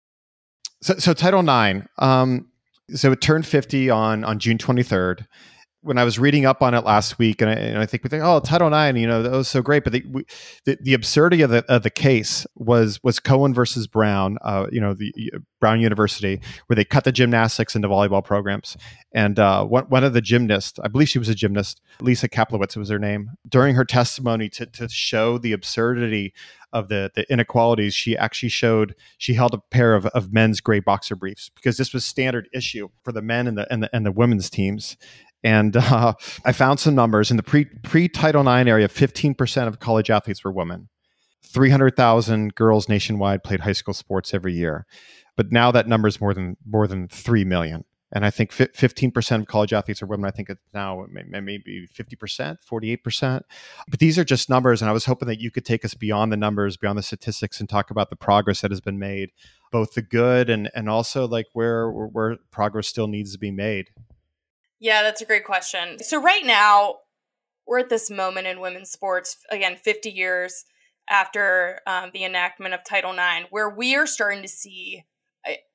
So, 0.82 0.94
so 0.99 1.12
Title 1.12 1.41
IX. 1.41 1.87
Um, 1.99 2.49
so 2.94 3.12
it 3.12 3.20
turned 3.20 3.46
50 3.46 3.91
on 3.91 4.25
on 4.25 4.38
June 4.38 4.58
23rd 4.58 5.26
when 5.82 5.96
I 5.96 6.04
was 6.04 6.19
reading 6.19 6.44
up 6.44 6.62
on 6.62 6.75
it 6.75 6.84
last 6.84 7.19
week, 7.19 7.40
and 7.40 7.50
I, 7.50 7.54
and 7.54 7.78
I 7.78 7.86
think 7.86 8.02
we 8.02 8.10
think, 8.10 8.22
oh, 8.25 8.40
Title 8.40 8.72
IX, 8.72 8.98
you 8.98 9.06
know, 9.06 9.22
that 9.22 9.32
was 9.32 9.48
so 9.48 9.62
great. 9.62 9.84
But 9.84 9.92
the, 9.92 10.04
we, 10.10 10.25
the, 10.64 10.76
the, 10.80 10.94
absurdity 10.94 11.42
of 11.42 11.50
the, 11.50 11.64
of 11.72 11.82
the 11.82 11.90
case 11.90 12.46
was 12.56 13.02
was 13.02 13.20
Cohen 13.20 13.54
versus 13.54 13.86
Brown, 13.86 14.38
uh, 14.42 14.66
you 14.72 14.80
know, 14.80 14.94
the 14.94 15.12
Brown 15.60 15.80
University, 15.80 16.40
where 16.66 16.75
they 16.75 16.84
cut 16.84 17.04
the 17.04 17.12
gymnastics 17.12 17.76
into 17.76 17.88
volleyball 17.88 18.25
programs. 18.25 18.76
And 19.12 19.38
uh, 19.38 19.64
one, 19.64 19.84
one 19.84 20.04
of 20.04 20.12
the 20.12 20.20
gymnasts, 20.20 20.78
I 20.82 20.88
believe 20.88 21.08
she 21.08 21.19
was 21.19 21.28
a 21.28 21.34
gymnast, 21.34 21.81
Lisa 22.00 22.28
Kaplowitz 22.28 22.76
was 22.76 22.90
her 22.90 22.98
name, 22.98 23.31
during 23.48 23.74
her 23.74 23.84
testimony 23.84 24.48
to, 24.50 24.66
to 24.66 24.88
show 24.88 25.38
the 25.38 25.52
absurdity 25.52 26.34
of 26.72 26.88
the, 26.88 27.10
the 27.14 27.31
inequalities, 27.32 27.94
she 27.94 28.16
actually 28.16 28.48
showed 28.50 28.94
she 29.16 29.34
held 29.34 29.54
a 29.54 29.58
pair 29.58 29.94
of, 29.94 30.06
of 30.06 30.32
men's 30.32 30.60
gray 30.60 30.81
boxer 30.81 31.16
briefs 31.16 31.50
because 31.54 31.76
this 31.78 31.94
was 31.94 32.04
standard 32.04 32.48
issue 32.52 32.88
for 33.02 33.12
the 33.12 33.22
men 33.22 33.46
and 33.46 33.56
the 33.56 33.72
and 33.72 33.82
the, 33.82 33.90
and 33.94 34.04
the 34.04 34.12
women's 34.12 34.50
teams. 34.50 34.96
And 35.44 35.76
uh, 35.76 36.14
I 36.44 36.52
found 36.52 36.81
some 36.81 36.94
numbers 36.94 37.31
in 37.31 37.37
the 37.37 37.43
pre 37.43 37.64
pre 37.64 38.08
Title 38.08 38.43
IX 38.43 38.69
area. 38.69 38.88
Fifteen 38.88 39.35
percent 39.35 39.69
of 39.69 39.81
college 39.81 40.11
athletes 40.11 40.43
were 40.44 40.52
women. 40.52 40.88
Three 41.44 41.70
hundred 41.70 41.96
thousand 41.96 42.55
girls 42.55 42.88
nationwide 42.88 43.44
played 43.44 43.61
high 43.61 43.73
school 43.73 43.94
sports 43.94 44.35
every 44.35 44.55
year, 44.55 44.87
but 45.37 45.52
now 45.52 45.70
that 45.70 45.87
number 45.87 46.08
is 46.08 46.20
more 46.20 46.35
than 46.35 46.56
more 46.67 46.87
than 46.87 47.08
three 47.08 47.44
million. 47.44 47.85
And 48.11 48.25
I 48.25 48.31
think 48.31 48.52
fifteen 48.52 49.11
percent 49.11 49.43
of 49.43 49.49
college 49.49 49.73
athletes 49.73 50.02
are 50.02 50.06
women. 50.06 50.27
I 50.27 50.31
think 50.31 50.48
it's 50.48 50.60
now 50.72 51.05
maybe 51.10 51.86
fifty 51.93 52.17
percent, 52.17 52.58
forty 52.62 52.91
eight 52.91 53.05
percent. 53.05 53.44
But 53.86 54.01
these 54.01 54.19
are 54.19 54.24
just 54.24 54.48
numbers, 54.48 54.81
and 54.81 54.89
I 54.89 54.94
was 54.94 55.05
hoping 55.05 55.29
that 55.29 55.41
you 55.41 55.51
could 55.51 55.67
take 55.67 55.84
us 55.84 55.93
beyond 55.93 56.32
the 56.32 56.36
numbers, 56.36 56.79
beyond 56.79 56.98
the 56.98 57.03
statistics, 57.03 57.60
and 57.60 57.69
talk 57.69 57.91
about 57.91 58.08
the 58.08 58.17
progress 58.17 58.62
that 58.62 58.70
has 58.70 58.81
been 58.81 58.98
made, 58.98 59.31
both 59.70 59.93
the 59.93 60.03
good 60.03 60.48
and 60.48 60.70
and 60.74 60.89
also 60.89 61.29
like 61.29 61.46
where 61.53 61.91
where 61.91 62.39
progress 62.51 62.89
still 62.89 63.08
needs 63.08 63.32
to 63.32 63.39
be 63.39 63.51
made. 63.51 63.91
Yeah, 64.81 65.03
that's 65.03 65.20
a 65.20 65.27
great 65.27 65.44
question. 65.44 65.99
So, 66.03 66.20
right 66.20 66.44
now, 66.44 66.97
we're 67.67 67.81
at 67.81 67.89
this 67.89 68.11
moment 68.11 68.47
in 68.47 68.61
women's 68.61 68.91
sports, 68.91 69.37
again, 69.51 69.77
50 69.77 70.11
years 70.11 70.65
after 71.11 71.81
um, 71.87 72.11
the 72.13 72.25
enactment 72.25 72.75
of 72.75 72.81
Title 72.85 73.13
IX, 73.13 73.47
where 73.51 73.69
we 73.69 73.97
are 73.97 74.06
starting 74.06 74.43
to 74.43 74.49
see 74.49 75.05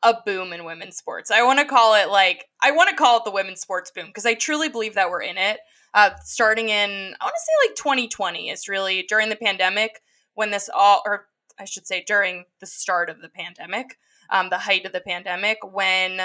a, 0.04 0.14
boom 0.26 0.54
in 0.54 0.66
women's 0.66 0.98
sports. 0.98 1.32
I 1.32 1.44
want 1.44 1.60
to 1.60 1.66
call 1.66 1.96
it 1.96 2.10
like, 2.10 2.46
I 2.62 2.72
want 2.72 2.90
to 2.90 2.96
call 2.96 3.18
it 3.18 3.26
the 3.26 3.32
women's 3.32 3.62
sports 3.62 3.92
boom 3.92 4.08
because 4.08 4.26
I 4.26 4.34
truly 4.36 4.70
believe 4.70 4.96
that 4.96 5.10
we're 5.10 5.22
in 5.22 5.38
it. 5.38 5.60
Uh, 5.94 6.12
starting 6.24 6.70
in, 6.70 6.90
I 6.90 7.26
want 7.26 7.36
to 7.36 7.40
say 7.40 7.70
like 7.70 7.76
2020 7.76 8.50
is 8.50 8.68
really 8.68 9.04
during 9.08 9.30
the 9.30 9.36
pandemic 9.36 10.02
when 10.34 10.52
this 10.52 10.70
all, 10.74 11.02
or 11.06 11.28
I 11.60 11.66
should 11.66 11.88
say 11.88 12.04
during 12.06 12.46
the 12.60 12.66
start 12.66 13.10
of 13.10 13.22
the 13.22 13.30
pandemic, 13.30 13.98
um, 14.30 14.50
the 14.50 14.58
height 14.58 14.86
of 14.86 14.92
the 14.92 15.02
pandemic, 15.02 15.60
when 15.64 16.20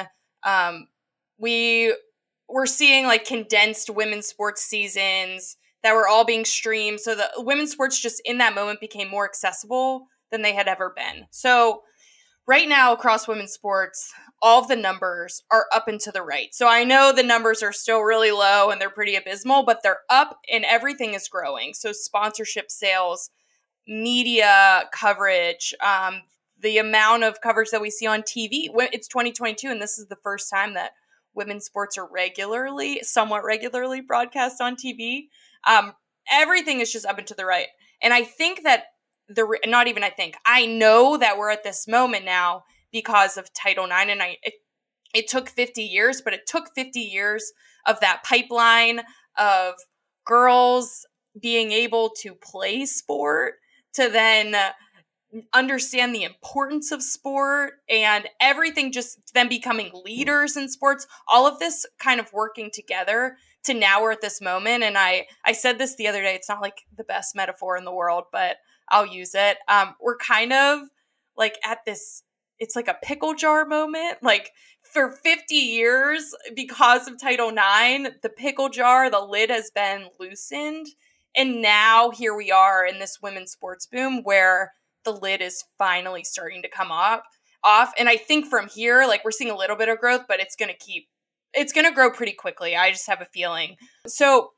um, 0.45 0.89
we 1.39 1.95
we're 2.49 2.67
seeing 2.67 3.07
like 3.07 3.25
condensed 3.25 3.91
women's 3.91 4.27
sports 4.27 4.63
seasons 4.63 5.57
that 5.83 5.95
were 5.95 6.09
all 6.09 6.25
being 6.25 6.45
streamed. 6.45 7.01
So 7.01 7.15
the 7.15 7.31
women's 7.39 7.73
sports 7.73 8.01
just 8.01 8.21
in 8.25 8.39
that 8.39 8.55
moment 8.55 8.81
became 8.81 9.09
more 9.09 9.25
accessible 9.25 10.09
than 10.31 10.43
they 10.43 10.55
had 10.55 10.69
ever 10.69 10.93
been. 10.95 11.27
So 11.31 11.83
right 12.47 12.69
now 12.69 12.93
across 12.93 13.29
women's 13.29 13.53
sports, 13.53 14.13
all 14.41 14.63
of 14.63 14.69
the 14.69 14.77
numbers 14.77 15.43
are 15.51 15.67
up 15.73 15.89
and 15.89 16.01
to 16.01 16.11
the 16.11 16.23
right. 16.23 16.55
So 16.55 16.69
I 16.69 16.85
know 16.85 17.13
the 17.13 17.23
numbers 17.23 17.63
are 17.63 17.73
still 17.73 18.01
really 18.01 18.31
low 18.31 18.71
and 18.71 18.81
they're 18.81 18.91
pretty 18.91 19.15
abysmal, 19.15 19.65
but 19.65 19.83
they're 19.83 20.01
up 20.09 20.39
and 20.53 20.65
everything 20.65 21.15
is 21.15 21.29
growing. 21.29 21.75
So 21.75 21.93
sponsorship 21.93 22.71
sales, 22.71 23.31
media 23.87 24.85
coverage, 24.93 25.75
um, 25.81 26.23
the 26.61 26.79
amount 26.79 27.25
of 27.25 27.41
coverage 27.41 27.71
that 27.71 27.81
we 27.81 27.91
see 27.91 28.07
on 28.07 28.23
TV. 28.23 28.69
It's 28.93 29.09
2022, 29.09 29.69
and 29.69 29.81
this 29.81 29.99
is 29.99 30.07
the 30.09 30.17
first 30.17 30.51
time 30.51 30.75
that 30.75 30.93
women's 31.35 31.67
sports 31.67 31.97
are 31.99 32.09
regularly, 32.11 33.01
somewhat 33.03 33.45
regularly 33.45 34.01
broadcast 34.01 34.61
on 34.61 34.77
TV. 34.77 35.27
Um, 35.67 35.93
everything 36.31 36.81
is 36.81 36.93
just 36.93 37.07
up 37.07 37.19
and 37.19 37.27
to 37.27 37.35
the 37.35 37.47
right. 37.47 37.69
And 38.03 38.13
I 38.13 38.25
think 38.25 38.63
that 38.65 38.85
the 39.29 39.59
not 39.67 39.89
even 39.89 40.03
I 40.03 40.11
think 40.11 40.37
I 40.47 40.67
know 40.67 41.17
that 41.19 41.37
we're 41.37 41.51
at 41.51 41.65
this 41.65 41.87
moment 41.87 42.25
now 42.25 42.65
because 42.93 43.37
of 43.37 43.53
Title 43.53 43.85
IX. 43.85 44.11
And 44.11 44.23
I, 44.23 44.37
it, 44.43 44.55
it 45.15 45.29
took 45.29 45.49
50 45.49 45.83
years, 45.83 46.23
but 46.23 46.33
it 46.33 46.47
took 46.47 46.75
50 46.75 47.01
years 47.01 47.53
of 47.87 48.01
that 48.01 48.23
pipeline 48.25 49.01
of 49.37 49.75
girls 50.27 51.07
being 51.41 51.73
able 51.73 52.11
to 52.23 52.35
play 52.35 52.85
sport 52.87 53.55
to 53.95 54.09
then 54.09 54.55
understand 55.53 56.15
the 56.15 56.25
importance 56.25 56.91
of 56.91 57.03
sport 57.03 57.75
and 57.89 58.27
everything 58.41 58.91
just 58.91 59.35
them 59.35 59.49
becoming 59.49 59.91
leaders 60.05 60.57
in 60.57 60.69
sports 60.69 61.07
all 61.29 61.47
of 61.47 61.59
this 61.59 61.85
kind 61.99 62.19
of 62.19 62.33
working 62.33 62.71
together 62.73 63.37
to 63.65 63.75
now 63.75 64.01
we're 64.01 64.13
at 64.13 64.23
this 64.23 64.41
moment. 64.41 64.83
And 64.83 64.97
i 64.97 65.27
i 65.45 65.53
said 65.53 65.79
this 65.79 65.97
the 65.97 66.09
other 66.09 66.23
day 66.23 66.35
it's 66.35 66.49
not 66.49 66.63
like 66.63 66.87
the 66.97 67.05
best 67.05 67.37
metaphor 67.37 67.77
in 67.77 67.85
the 67.85 67.93
world 67.93 68.25
but 68.33 68.57
i'll 68.89 69.07
use 69.07 69.35
it. 69.35 69.59
Um 69.69 69.95
we're 70.01 70.17
kind 70.17 70.53
of 70.53 70.81
like 71.37 71.57
at 71.65 71.85
this 71.85 72.23
it's 72.59 72.75
like 72.75 72.89
a 72.89 72.97
pickle 73.03 73.35
jar 73.35 73.65
moment. 73.67 74.19
Like 74.23 74.53
for 74.83 75.13
50 75.13 75.55
years 75.55 76.35
because 76.57 77.07
of 77.07 77.21
title 77.21 77.51
ix 77.51 78.17
the 78.23 78.31
pickle 78.31 78.71
jar 78.71 79.11
the 79.11 79.21
lid 79.21 79.51
has 79.51 79.71
been 79.71 80.07
loosened. 80.19 80.87
And 81.37 81.61
now 81.61 82.11
here 82.11 82.35
we 82.35 82.51
are 82.51 82.87
in 82.87 82.99
this 82.99 83.19
women's 83.23 83.53
sports 83.53 83.87
boom 83.87 84.23
where 84.23 84.73
the 85.05 85.13
lid 85.13 85.41
is 85.41 85.65
finally 85.79 86.25
starting 86.25 86.63
to 86.63 86.69
come 86.69 86.91
off 86.91 87.21
off. 87.65 87.93
And 87.99 88.09
i 88.09 88.17
think 88.17 88.47
from 88.47 88.69
here 88.69 89.05
like 89.07 89.25
we're 89.25 89.31
seeing 89.31 89.51
a 89.51 89.57
little 89.57 89.77
bit 89.77 89.89
of 89.89 89.99
growth 89.99 90.27
but 90.29 90.41
it's 90.41 90.57
going 90.57 90.71
to 90.71 90.79
keep 90.79 91.09
it's 91.55 91.73
going 91.73 91.87
to 91.87 91.95
grow 91.95 92.11
pretty 92.11 92.33
quickly. 92.33 92.77
I 92.77 92.91
just 92.91 93.09
have 93.09 93.23
a 93.23 93.29
feeling. 93.33 93.77
So 94.07 94.51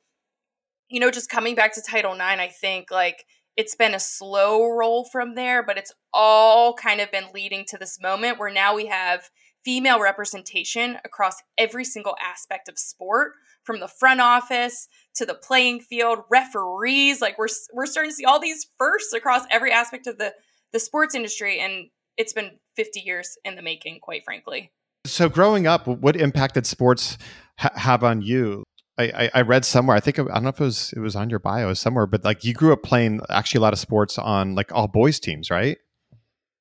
you 0.91 1.01
know 1.01 1.11
just 1.11 1.31
coming 1.31 1.55
back 1.55 1.73
to 1.73 1.83
title 1.89 2.13
ix 2.13 2.21
i 2.21 2.49
think 2.49 2.91
like 2.91 3.25
it's 3.57 3.75
been 3.75 3.95
a 3.95 4.01
slow 4.01 4.69
roll 4.69 5.05
from 5.05 5.35
there 5.35 5.63
but 5.63 5.79
it's 5.79 5.93
all 6.13 6.75
kind 6.75 7.01
of 7.01 7.11
been 7.11 7.27
leading 7.33 7.65
to 7.69 7.79
this 7.79 8.01
moment 8.01 8.39
where 8.39 8.53
now 8.53 8.75
we 8.75 8.87
have 8.87 9.31
female 9.65 10.01
representation 10.01 10.99
across 11.05 11.37
every 11.57 11.85
single 11.85 12.17
aspect 12.21 12.69
of 12.69 12.79
sport 12.79 13.33
from 13.63 13.81
the 13.81 13.89
front 13.89 14.21
office 14.21 14.89
to 15.17 15.27
the 15.27 15.35
playing 15.35 15.81
field, 15.81 16.21
referees. 16.31 17.21
Like 17.21 17.39
we're 17.39 17.49
we're 17.73 17.87
starting 17.87 18.11
to 18.11 18.15
see 18.15 18.25
all 18.25 18.41
these 18.41 18.67
firsts 18.79 19.13
across 19.13 19.43
every 19.51 19.73
aspect 19.73 20.07
of 20.07 20.19
the 20.19 20.35
the 20.73 20.81
sports 20.81 21.15
industry, 21.15 21.59
and 21.61 21.89
it's 22.17 22.33
been 22.33 22.59
50 22.77 23.01
years 23.01 23.37
in 23.45 23.57
the 23.57 23.63
making, 23.63 24.01
quite 24.01 24.25
frankly. 24.25 24.71
So, 25.07 25.29
growing 25.29 25.67
up, 25.67 25.87
what 25.87 26.17
impact 26.17 26.55
did 26.55 26.67
sports 26.67 27.19
ha- 27.59 27.73
have 27.75 28.05
on 28.05 28.23
you? 28.23 28.65
I, 28.99 29.31
I, 29.35 29.41
read 29.41 29.65
somewhere. 29.65 29.97
I 29.97 30.01
think 30.01 30.19
I 30.19 30.25
don't 30.25 30.43
know 30.43 30.51
if 30.51 30.61
it 30.61 30.65
was 30.65 30.93
it 30.95 31.01
was 31.01 31.17
on 31.17 31.31
your 31.31 31.39
bio 31.39 31.73
somewhere, 31.73 32.07
but 32.07 32.23
like 32.23 32.45
you 32.45 32.53
grew 32.53 32.75
up 32.75 32.83
playing 32.83 33.21
actually 33.31 33.59
a 33.59 33.63
lot 33.63 33.73
of 33.73 33.79
sports 33.79 34.19
on 34.19 34.55
like 34.55 34.73
all 34.73 34.89
boys 34.89 35.19
teams, 35.19 35.51
right? 35.51 35.79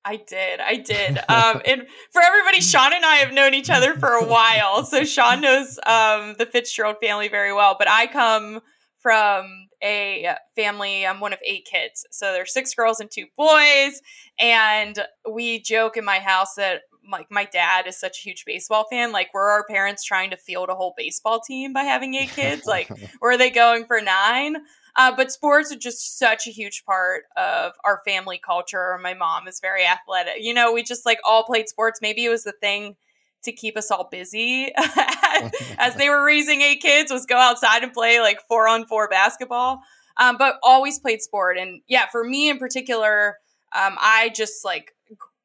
I 0.10 0.16
did. 0.16 0.60
I 0.60 0.76
did. 0.76 1.20
Um, 1.30 1.62
and 1.64 1.86
for 2.12 2.22
everybody, 2.24 2.60
Sean 2.60 2.92
and 2.92 3.06
I 3.06 3.18
have 3.18 3.34
known 3.34 3.54
each 3.54 3.70
other 3.70 3.94
for 3.94 4.10
a 4.10 4.26
while. 4.26 4.84
So 4.84 5.04
Sean 5.04 5.42
knows 5.42 5.80
um, 5.86 6.36
the 6.40 6.48
Fitzgerald 6.52 6.96
family 7.02 7.28
very 7.28 7.54
well. 7.54 7.76
But 7.78 7.88
I 7.88 8.08
come 8.08 8.62
from 8.98 9.68
a 9.84 10.36
family, 10.56 11.06
I'm 11.06 11.20
one 11.20 11.34
of 11.34 11.40
eight 11.46 11.68
kids. 11.72 12.06
So 12.12 12.34
there's 12.34 12.52
six 12.52 12.74
girls 12.74 13.00
and 13.00 13.10
two 13.12 13.28
boys. 13.38 14.02
And 14.40 15.00
we 15.32 15.62
joke 15.62 15.98
in 15.98 16.04
my 16.04 16.20
house 16.20 16.56
that 16.56 16.82
like 17.12 17.28
my 17.30 17.46
dad 17.46 17.88
is 17.88 18.00
such 18.00 18.20
a 18.20 18.30
huge 18.30 18.44
baseball 18.46 18.86
fan. 18.90 19.12
Like, 19.12 19.34
were 19.34 19.50
our 19.50 19.66
parents 19.66 20.04
trying 20.04 20.32
to 20.32 20.38
field 20.38 20.70
a 20.70 20.76
whole 20.76 20.94
baseball 20.98 21.40
team 21.40 21.74
by 21.74 21.84
having 21.84 22.16
eight 22.16 22.30
kids? 22.30 22.66
Like, 22.66 22.90
were 23.22 23.38
they 23.38 23.50
going 23.50 23.86
for 23.86 24.02
nine? 24.02 24.58
Uh, 24.96 25.16
but 25.16 25.32
sports 25.32 25.72
are 25.72 25.78
just 25.78 26.18
such 26.18 26.48
a 26.48 26.52
huge 26.52 26.84
part 26.86 27.24
of 27.38 27.74
our 27.86 28.02
family 28.06 28.40
culture. 28.44 28.98
My 29.02 29.14
mom 29.14 29.48
is 29.48 29.60
very 29.60 29.86
athletic. 29.86 30.36
You 30.40 30.54
know, 30.54 30.74
we 30.74 30.84
just 30.84 31.06
like 31.06 31.20
all 31.26 31.44
played 31.44 31.70
sports. 31.70 32.00
Maybe 32.02 32.26
it 32.26 32.30
was 32.30 32.44
the 32.44 32.54
thing 32.54 32.96
to 33.44 33.52
keep 33.52 33.78
us 33.78 33.90
all 33.90 34.08
busy 34.12 34.74
as 35.78 35.96
they 35.96 36.10
were 36.10 36.26
raising 36.26 36.62
eight 36.62 36.82
kids 36.82 37.12
was 37.12 37.26
go 37.26 37.38
outside 37.38 37.84
and 37.84 37.94
play 37.94 38.20
like 38.20 38.40
four 38.50 38.68
on 38.68 38.86
four 38.86 39.08
basketball. 39.08 39.80
Um, 40.18 40.36
but 40.38 40.60
always 40.64 41.00
played 41.00 41.22
sport. 41.22 41.58
And 41.58 41.82
yeah, 41.88 42.08
for 42.12 42.26
me 42.26 42.50
in 42.50 42.58
particular, 42.58 43.38
um, 43.74 43.96
I 44.00 44.32
just 44.36 44.66
like 44.66 44.92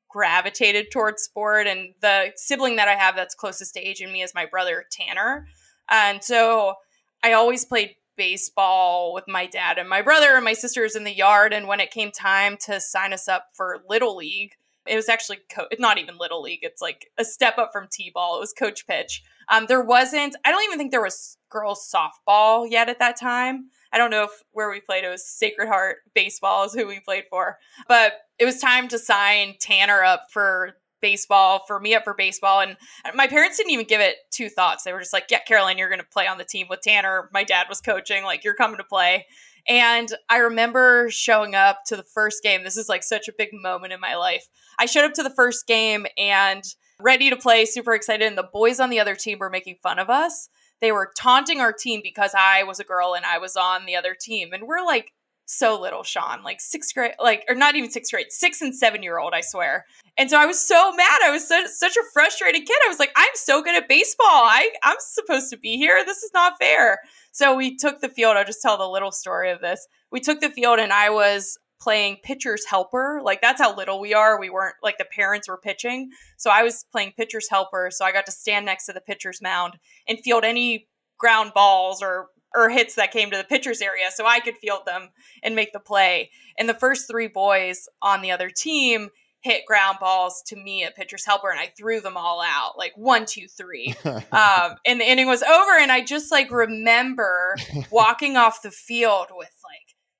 gravitated 0.09 0.91
towards 0.91 1.23
sport. 1.23 1.67
And 1.67 1.95
the 2.01 2.33
sibling 2.37 2.77
that 2.77 2.89
I 2.89 2.95
have 2.95 3.15
that's 3.15 3.35
closest 3.35 3.75
to 3.75 3.81
age 3.81 4.01
in 4.01 4.13
me 4.13 4.23
is 4.23 4.35
my 4.35 4.47
brother 4.47 4.85
Tanner. 4.91 5.47
And 5.89 6.25
so 6.25 6.75
I 7.23 7.33
always 7.33 7.65
played 7.65 7.95
baseball 8.17 9.13
with 9.15 9.25
my 9.29 9.47
dad 9.47 9.79
and 9.79 9.89
my 9.89 10.03
brother 10.03 10.35
and 10.35 10.45
my 10.45 10.53
sisters 10.53 10.97
in 10.97 11.05
the 11.05 11.15
yard. 11.15 11.53
And 11.53 11.67
when 11.67 11.81
it 11.81 11.91
came 11.91 12.11
time 12.11 12.57
to 12.65 12.81
sign 12.81 13.13
us 13.13 13.29
up 13.29 13.49
for 13.53 13.83
Little 13.89 14.17
League, 14.17 14.53
it 14.87 14.97
was 14.97 15.09
actually 15.09 15.39
co- 15.51 15.69
not 15.79 15.99
even 15.99 16.19
Little 16.19 16.43
League. 16.43 16.61
It's 16.63 16.83
like 16.83 17.07
a 17.19 17.25
step 17.25 17.59
up 17.59 17.71
from 17.73 17.89
T-ball. 17.91 18.37
It 18.37 18.41
was 18.41 18.53
coach 18.53 18.87
pitch. 18.87 19.23
Um, 19.49 19.67
there 19.67 19.83
wasn't. 19.83 20.37
I 20.45 20.51
don't 20.51 20.65
even 20.65 20.79
think 20.79 20.91
there 20.91 21.03
was 21.03 21.39
girls 21.51 21.91
softball 21.93 22.71
yet 22.71 22.89
at 22.89 22.99
that 22.99 23.19
time. 23.19 23.71
I 23.93 23.99
don't 23.99 24.11
know 24.11 24.25
if 24.25 24.43
where 24.53 24.71
we 24.71 24.81
played 24.81 25.05
it 25.05 25.11
was 25.11 25.27
Sacred 25.27 25.69
Heart 25.69 25.99
Baseball 26.15 26.65
is 26.65 26.75
who 26.75 26.87
we 26.87 27.01
played 27.01 27.25
for, 27.31 27.59
but 27.87 28.15
it 28.39 28.45
was 28.45 28.59
time 28.59 28.89
to 28.89 28.99
sign 28.99 29.55
Tanner 29.61 30.03
up 30.03 30.27
for 30.33 30.73
baseball 31.05 31.63
for 31.67 31.79
me 31.79 31.95
up 31.95 32.03
for 32.03 32.15
baseball 32.15 32.63
and 32.63 32.79
my 33.15 33.27
parents 33.27 33.59
didn't 33.59 33.73
even 33.73 33.85
give 33.85 34.01
it 34.01 34.17
two 34.31 34.49
thoughts. 34.49 34.85
They 34.85 34.93
were 34.95 35.01
just 35.01 35.13
like 35.13 35.27
yeah 35.31 35.41
caroline 35.47 35.77
you're 35.77 35.91
going 35.91 36.01
to 36.01 36.07
play 36.07 36.27
on 36.27 36.39
the 36.39 36.47
team 36.47 36.67
with 36.71 36.81
tanner. 36.81 37.29
My 37.31 37.45
dad 37.45 37.67
was 37.69 37.83
coaching 37.83 38.25
like 38.25 38.43
you're 38.43 38.55
coming 38.55 38.79
to 38.79 38.85
play. 38.85 39.27
And 39.69 40.09
i 40.31 40.39
remember 40.39 41.11
showing 41.11 41.55
up 41.55 41.81
to 41.89 41.97
the 41.97 42.03
first 42.03 42.43
game. 42.43 42.65
This 42.65 42.79
is 42.79 42.89
like 42.89 43.03
such 43.03 43.29
a 43.29 43.35
big 43.37 43.51
moment 43.53 43.93
in 43.93 44.01
my 44.01 44.15
life. 44.17 44.49
I 44.79 44.87
showed 44.87 45.05
up 45.05 45.13
to 45.15 45.23
the 45.23 45.29
first 45.29 45.67
game 45.67 46.07
and 46.17 46.65
ready 46.99 47.29
to 47.29 47.37
play 47.37 47.67
super 47.67 47.93
excited 47.93 48.27
and 48.27 48.39
the 48.39 48.49
boys 48.51 48.81
on 48.81 48.89
the 48.89 49.01
other 49.01 49.15
team 49.15 49.39
were 49.39 49.51
making 49.51 49.77
fun 49.83 49.99
of 49.99 50.09
us. 50.09 50.49
They 50.81 50.91
were 50.91 51.13
taunting 51.19 51.61
our 51.61 51.73
team 51.75 52.01
because 52.03 52.33
i 52.35 52.63
was 52.63 52.81
a 52.81 52.85
girl 52.85 53.15
and 53.15 53.27
i 53.27 53.37
was 53.37 53.57
on 53.57 53.85
the 53.85 53.97
other 53.97 54.17
team. 54.19 54.55
And 54.55 54.63
we're 54.67 54.83
like 54.83 55.13
so 55.47 55.79
little 55.81 56.03
Sean, 56.03 56.43
like 56.43 56.61
sixth 56.61 56.95
grade, 56.95 57.15
like, 57.21 57.45
or 57.49 57.55
not 57.55 57.77
even 57.77 57.91
sixth 57.91 58.13
grade, 58.13 58.27
six 58.31 58.63
and 58.63 58.75
seven 58.75 59.03
year 59.03 59.19
old, 59.19 59.35
I 59.35 59.41
swear. 59.43 59.85
And 60.17 60.31
so 60.31 60.39
I 60.39 60.47
was 60.47 60.61
so 60.61 60.93
mad. 60.93 61.21
I 61.23 61.31
was 61.31 61.47
so, 61.47 61.67
such 61.67 61.97
a 61.97 62.03
frustrated 62.13 62.67
kid. 62.67 62.77
I 62.85 62.89
was 62.89 62.99
like, 62.99 63.13
I'm 63.17 63.29
so 63.35 63.63
good 63.63 63.77
at 63.77 63.89
baseball. 63.89 64.27
I, 64.27 64.71
I'm 64.83 64.97
supposed 65.01 65.51
to 65.51 65.59
be 65.59 65.77
here. 65.77 66.03
This 66.05 66.23
is 66.23 66.31
not 66.33 66.59
fair. 66.61 66.99
So 67.33 67.55
we 67.55 67.77
took 67.77 68.01
the 68.01 68.09
field. 68.09 68.37
I'll 68.37 68.45
just 68.45 68.63
tell 68.63 68.79
the 68.79 68.89
little 68.89 69.13
story 69.13 69.51
of 69.51 69.61
this. 69.61 69.87
We 70.11 70.21
took 70.21 70.41
the 70.41 70.51
field 70.51 70.79
and 70.79 70.93
I 70.93 71.11
was 71.11 71.59
playing 71.81 72.17
pitcher's 72.23 72.65
helper. 72.65 73.21
Like 73.23 73.43
that's 73.43 73.61
how 73.61 73.77
little 73.77 74.01
we 74.01 74.15
are. 74.15 74.41
We 74.41 74.49
weren't 74.49 74.77
like 74.83 74.97
the 74.97 75.05
parents 75.05 75.49
were 75.49 75.59
pitching. 75.59 76.11
So 76.39 76.51
I 76.51 76.63
was 76.63 76.87
playing 76.91 77.13
pitcher's 77.17 77.51
helper. 77.51 77.91
So 77.93 78.05
I 78.05 78.13
got 78.13 78.25
to 78.27 78.33
stand 78.33 78.65
next 78.65 78.87
to 78.87 78.93
the 78.93 79.03
pitcher's 79.03 79.43
mound 79.43 79.75
and 80.09 80.19
field 80.21 80.45
any 80.45 80.89
ground 81.19 81.53
balls 81.55 82.03
or 82.03 82.29
or 82.55 82.71
hits 82.71 82.95
that 82.95 83.13
came 83.13 83.31
to 83.31 83.37
the 83.37 83.45
pitcher's 83.45 83.81
area 83.81 84.07
so 84.15 84.27
I 84.27 84.41
could 84.41 84.57
field 84.57 84.83
them 84.87 85.11
and 85.43 85.57
make 85.57 85.73
the 85.73 85.81
play. 85.81 86.31
And 86.59 86.69
the 86.69 86.75
first 86.75 87.09
three 87.09 87.29
boys 87.29 87.89
on 88.01 88.23
the 88.23 88.31
other 88.31 88.51
team 88.51 89.11
hit 89.45 89.67
ground 89.67 89.99
balls 90.01 90.43
to 90.47 90.57
me 90.57 90.85
at 90.85 90.97
pitcher's 90.97 91.27
helper 91.27 91.51
and 91.51 91.61
I 91.61 91.67
threw 91.77 92.01
them 92.01 92.17
all 92.17 92.41
out 92.43 92.79
like 92.79 92.93
one, 92.97 93.27
two, 93.27 93.47
three. 93.47 93.95
um, 94.05 94.77
and 94.87 95.01
the 95.01 95.09
inning 95.09 95.27
was 95.27 95.43
over. 95.43 95.79
And 95.79 95.93
I 95.93 96.03
just 96.03 96.33
like 96.33 96.51
remember 96.51 97.55
walking 97.91 98.37
off 98.37 98.63
the 98.63 98.71
field 98.71 99.29
with 99.33 99.51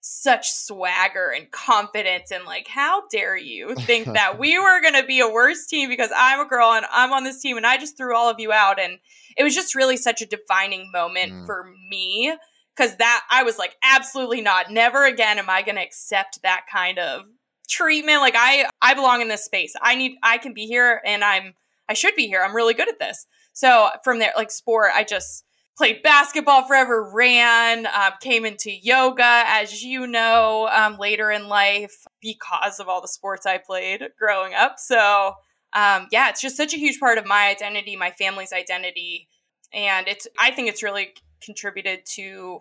such 0.07 0.51
swagger 0.51 1.33
and 1.35 1.51
confidence 1.51 2.31
and 2.31 2.45
like, 2.45 2.69
how 2.69 3.05
dare 3.11 3.39
you 3.39 3.75
think 3.75 4.05
that 4.05 4.39
we 4.39 4.59
were 4.59 4.83
going 4.83 5.01
to 5.01 5.07
be 5.07 5.21
a 5.21 5.29
worse 5.29 5.67
team 5.67 5.89
because 5.89 6.11
I'm 6.15 6.41
a 6.41 6.49
girl 6.49 6.73
and 6.73 6.85
I'm 6.93 7.11
on 7.15 7.25
this 7.25 7.41
team 7.41 7.57
and 7.57 7.67
I 7.67 7.79
just 7.79 7.97
threw 7.97 8.15
all 8.15 8.29
of 8.29 8.39
you 8.39 8.53
out. 8.53 8.79
And 8.79 8.99
it 9.39 9.45
was 9.45 9.55
just 9.55 9.75
really 9.75 9.97
such 9.97 10.21
a 10.21 10.27
defining 10.27 10.91
moment 10.93 11.33
mm. 11.33 11.47
for 11.47 11.65
me 11.89 12.37
because 12.77 12.97
that 12.97 13.23
I 13.31 13.45
was 13.45 13.59
like, 13.59 13.77
absolutely 13.83 14.43
not. 14.43 14.71
Never 14.71 15.07
again 15.07 15.39
am 15.39 15.49
I 15.49 15.63
going 15.63 15.77
to 15.77 15.83
accept 15.83 16.43
that 16.43 16.67
kind 16.71 16.99
of 16.99 17.23
treatment. 17.67 18.21
Like 18.21 18.35
I, 18.37 18.69
I 18.83 18.93
belong 18.93 19.23
in 19.23 19.29
this 19.29 19.47
space. 19.47 19.73
I 19.81 19.95
need, 19.95 20.19
I 20.23 20.37
can 20.37 20.53
be 20.53 20.67
here 20.67 21.01
and 21.07 21.25
I'm, 21.25 21.55
I 21.89 21.95
should 21.95 22.15
be 22.15 22.27
here. 22.27 22.43
I'm 22.45 22.55
really 22.55 22.75
good 22.75 22.91
at 22.91 22.99
this. 22.99 23.27
So 23.55 23.89
from 24.05 24.19
there, 24.19 24.33
like 24.37 24.51
sport, 24.51 24.91
I 24.95 25.03
just 25.03 25.47
played 25.77 26.03
basketball 26.03 26.67
forever, 26.67 27.11
ran, 27.13 27.87
uh, 27.87 28.13
came 28.21 28.45
into 28.45 28.71
yoga, 28.71 29.43
as 29.47 29.83
you 29.83 30.07
know, 30.07 30.69
um, 30.73 30.97
later 30.99 31.31
in 31.31 31.49
life 31.49 32.05
because 32.21 32.79
of 32.79 32.89
all 32.89 33.01
the 33.01 33.09
sports 33.09 33.45
I 33.45 33.59
played 33.59 34.03
growing 34.19 34.55
up. 34.55 34.79
So 34.79 35.35
um, 35.75 36.07
yeah, 36.13 36.29
it's 36.29 36.41
just 36.41 36.57
such 36.57 36.73
a 36.73 36.79
huge 36.79 37.01
part 37.01 37.19
of 37.19 37.27
my 37.27 37.49
identity, 37.49 37.97
my 37.97 38.13
family's 38.13 38.53
identity. 38.53 39.29
And 39.73 40.07
it's, 40.07 40.29
I 40.39 40.53
think 40.53 40.69
it's 40.69 40.83
really 40.83 41.15
contributed 41.43 42.01
to 42.15 42.61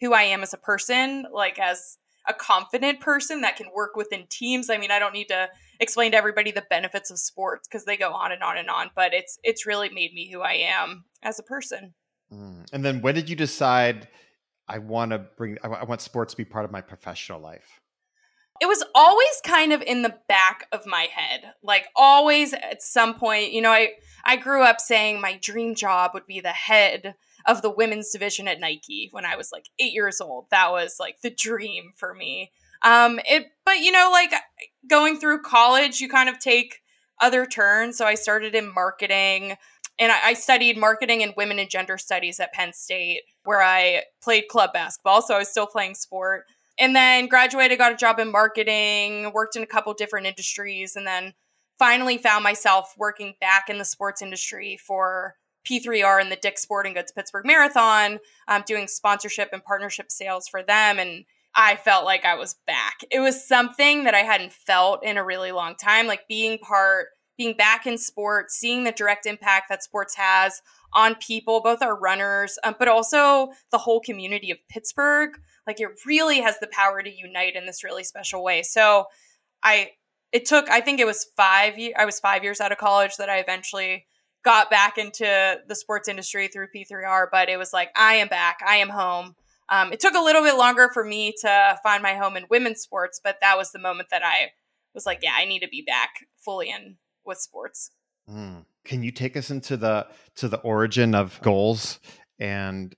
who 0.00 0.14
I 0.14 0.22
am 0.22 0.42
as 0.42 0.54
a 0.54 0.58
person, 0.58 1.26
like 1.32 1.58
as 1.58 1.98
a 2.28 2.32
confident 2.32 3.00
person 3.00 3.40
that 3.40 3.56
can 3.56 3.66
work 3.74 3.96
within 3.96 4.26
teams. 4.30 4.70
I 4.70 4.78
mean, 4.78 4.92
I 4.92 5.00
don't 5.00 5.12
need 5.12 5.28
to 5.28 5.48
explain 5.80 6.12
to 6.12 6.16
everybody 6.16 6.52
the 6.52 6.64
benefits 6.70 7.10
of 7.10 7.18
sports 7.18 7.66
because 7.66 7.84
they 7.84 7.96
go 7.96 8.12
on 8.12 8.30
and 8.30 8.44
on 8.44 8.56
and 8.56 8.70
on, 8.70 8.90
but 8.94 9.12
it's, 9.12 9.40
it's 9.42 9.66
really 9.66 9.88
made 9.88 10.14
me 10.14 10.30
who 10.30 10.40
I 10.40 10.52
am 10.52 11.04
as 11.20 11.40
a 11.40 11.42
person. 11.42 11.94
Mm. 12.32 12.66
And 12.72 12.84
then 12.84 13.02
when 13.02 13.14
did 13.14 13.28
you 13.28 13.36
decide 13.36 14.08
I 14.68 14.78
want 14.78 15.10
to 15.10 15.18
bring, 15.18 15.58
I 15.62 15.84
want 15.84 16.00
sports 16.00 16.32
to 16.32 16.36
be 16.36 16.44
part 16.44 16.64
of 16.64 16.70
my 16.70 16.80
professional 16.80 17.40
life? 17.40 17.80
it 18.62 18.68
was 18.68 18.84
always 18.94 19.40
kind 19.44 19.72
of 19.72 19.82
in 19.82 20.02
the 20.02 20.14
back 20.28 20.68
of 20.70 20.86
my 20.86 21.08
head. 21.12 21.52
Like 21.64 21.88
always 21.96 22.52
at 22.52 22.80
some 22.80 23.14
point, 23.14 23.50
you 23.50 23.60
know, 23.60 23.72
I 23.72 23.94
I 24.24 24.36
grew 24.36 24.62
up 24.62 24.80
saying 24.80 25.20
my 25.20 25.36
dream 25.42 25.74
job 25.74 26.12
would 26.14 26.28
be 26.28 26.38
the 26.38 26.50
head 26.50 27.16
of 27.44 27.60
the 27.60 27.70
women's 27.70 28.10
division 28.10 28.46
at 28.46 28.60
Nike 28.60 29.08
when 29.10 29.26
I 29.26 29.34
was 29.34 29.50
like 29.50 29.68
8 29.80 29.92
years 29.92 30.20
old. 30.20 30.46
That 30.52 30.70
was 30.70 30.98
like 31.00 31.22
the 31.22 31.30
dream 31.30 31.92
for 31.96 32.14
me. 32.14 32.52
Um 32.82 33.18
it 33.24 33.46
but 33.64 33.78
you 33.78 33.90
know 33.90 34.10
like 34.12 34.32
going 34.88 35.18
through 35.18 35.42
college 35.42 36.00
you 36.00 36.08
kind 36.08 36.28
of 36.28 36.38
take 36.38 36.82
other 37.20 37.46
turns. 37.46 37.98
So 37.98 38.06
I 38.06 38.14
started 38.14 38.54
in 38.54 38.72
marketing 38.72 39.56
and 40.02 40.10
I, 40.10 40.30
I 40.30 40.34
studied 40.34 40.76
marketing 40.76 41.22
and 41.22 41.32
women 41.36 41.58
and 41.58 41.70
gender 41.70 41.96
studies 41.96 42.40
at 42.40 42.52
Penn 42.52 42.72
State 42.72 43.22
where 43.44 43.62
I 43.62 44.02
played 44.22 44.48
club 44.48 44.72
basketball, 44.72 45.22
so 45.22 45.34
I 45.34 45.38
was 45.38 45.48
still 45.48 45.66
playing 45.66 45.94
sport 45.94 46.44
and 46.78 46.96
then 46.96 47.28
graduated, 47.28 47.78
got 47.78 47.92
a 47.92 47.96
job 47.96 48.18
in 48.18 48.32
marketing, 48.32 49.32
worked 49.32 49.56
in 49.56 49.62
a 49.62 49.66
couple 49.66 49.94
different 49.94 50.26
industries, 50.26 50.96
and 50.96 51.06
then 51.06 51.34
finally 51.78 52.18
found 52.18 52.42
myself 52.42 52.94
working 52.98 53.34
back 53.40 53.68
in 53.68 53.78
the 53.78 53.84
sports 53.84 54.22
industry 54.22 54.76
for 54.76 55.36
P3R 55.64 56.20
and 56.20 56.32
the 56.32 56.36
Dick's 56.36 56.62
Sporting 56.62 56.94
Goods 56.94 57.12
Pittsburgh 57.12 57.46
Marathon, 57.46 58.18
um, 58.48 58.64
doing 58.66 58.88
sponsorship 58.88 59.50
and 59.52 59.62
partnership 59.62 60.10
sales 60.10 60.48
for 60.48 60.62
them. 60.62 60.98
And 60.98 61.24
I 61.54 61.76
felt 61.76 62.04
like 62.04 62.24
I 62.24 62.34
was 62.34 62.56
back. 62.66 63.00
It 63.10 63.20
was 63.20 63.46
something 63.46 64.04
that 64.04 64.14
I 64.14 64.20
hadn't 64.20 64.52
felt 64.52 65.04
in 65.04 65.18
a 65.18 65.24
really 65.24 65.52
long 65.52 65.76
time, 65.76 66.06
like 66.06 66.26
being 66.26 66.58
part, 66.58 67.08
being 67.36 67.56
back 67.56 67.86
in 67.86 67.98
sports, 67.98 68.54
seeing 68.54 68.84
the 68.84 68.92
direct 68.92 69.26
impact 69.26 69.68
that 69.68 69.82
sports 69.82 70.16
has 70.16 70.62
on 70.92 71.14
people, 71.16 71.60
both 71.62 71.82
our 71.82 71.98
runners, 71.98 72.58
um, 72.64 72.74
but 72.78 72.88
also 72.88 73.52
the 73.70 73.78
whole 73.78 74.00
community 74.00 74.50
of 74.50 74.58
Pittsburgh. 74.68 75.30
Like 75.66 75.80
it 75.80 75.88
really 76.06 76.40
has 76.40 76.58
the 76.58 76.68
power 76.68 77.02
to 77.02 77.10
unite 77.10 77.56
in 77.56 77.66
this 77.66 77.82
really 77.82 78.04
special 78.04 78.44
way. 78.44 78.62
So 78.62 79.06
I, 79.62 79.92
it 80.32 80.44
took, 80.44 80.68
I 80.68 80.80
think 80.80 81.00
it 81.00 81.06
was 81.06 81.26
five 81.36 81.74
I 81.96 82.04
was 82.04 82.20
five 82.20 82.42
years 82.42 82.60
out 82.60 82.72
of 82.72 82.78
college 82.78 83.16
that 83.16 83.28
I 83.28 83.38
eventually 83.38 84.06
got 84.44 84.70
back 84.70 84.98
into 84.98 85.60
the 85.68 85.74
sports 85.74 86.08
industry 86.08 86.48
through 86.48 86.66
P3R, 86.74 87.26
but 87.30 87.48
it 87.48 87.58
was 87.58 87.72
like, 87.72 87.90
I 87.96 88.14
am 88.14 88.28
back, 88.28 88.60
I 88.66 88.76
am 88.76 88.88
home. 88.88 89.36
Um, 89.68 89.92
it 89.92 90.00
took 90.00 90.14
a 90.14 90.20
little 90.20 90.42
bit 90.42 90.56
longer 90.56 90.90
for 90.92 91.04
me 91.04 91.32
to 91.42 91.78
find 91.82 92.02
my 92.02 92.14
home 92.14 92.36
in 92.36 92.44
women's 92.50 92.80
sports, 92.80 93.20
but 93.22 93.38
that 93.40 93.56
was 93.56 93.70
the 93.70 93.78
moment 93.78 94.08
that 94.10 94.22
I 94.24 94.50
was 94.94 95.06
like, 95.06 95.20
yeah, 95.22 95.34
I 95.36 95.44
need 95.44 95.60
to 95.60 95.68
be 95.68 95.82
back 95.82 96.26
fully 96.36 96.68
in 96.68 96.96
with 97.24 97.38
sports. 97.38 97.90
Mm. 98.28 98.64
Can 98.84 99.02
you 99.02 99.10
take 99.10 99.36
us 99.36 99.50
into 99.50 99.76
the 99.76 100.06
to 100.36 100.48
the 100.48 100.58
origin 100.58 101.14
of 101.14 101.40
goals 101.42 102.00
and 102.38 102.94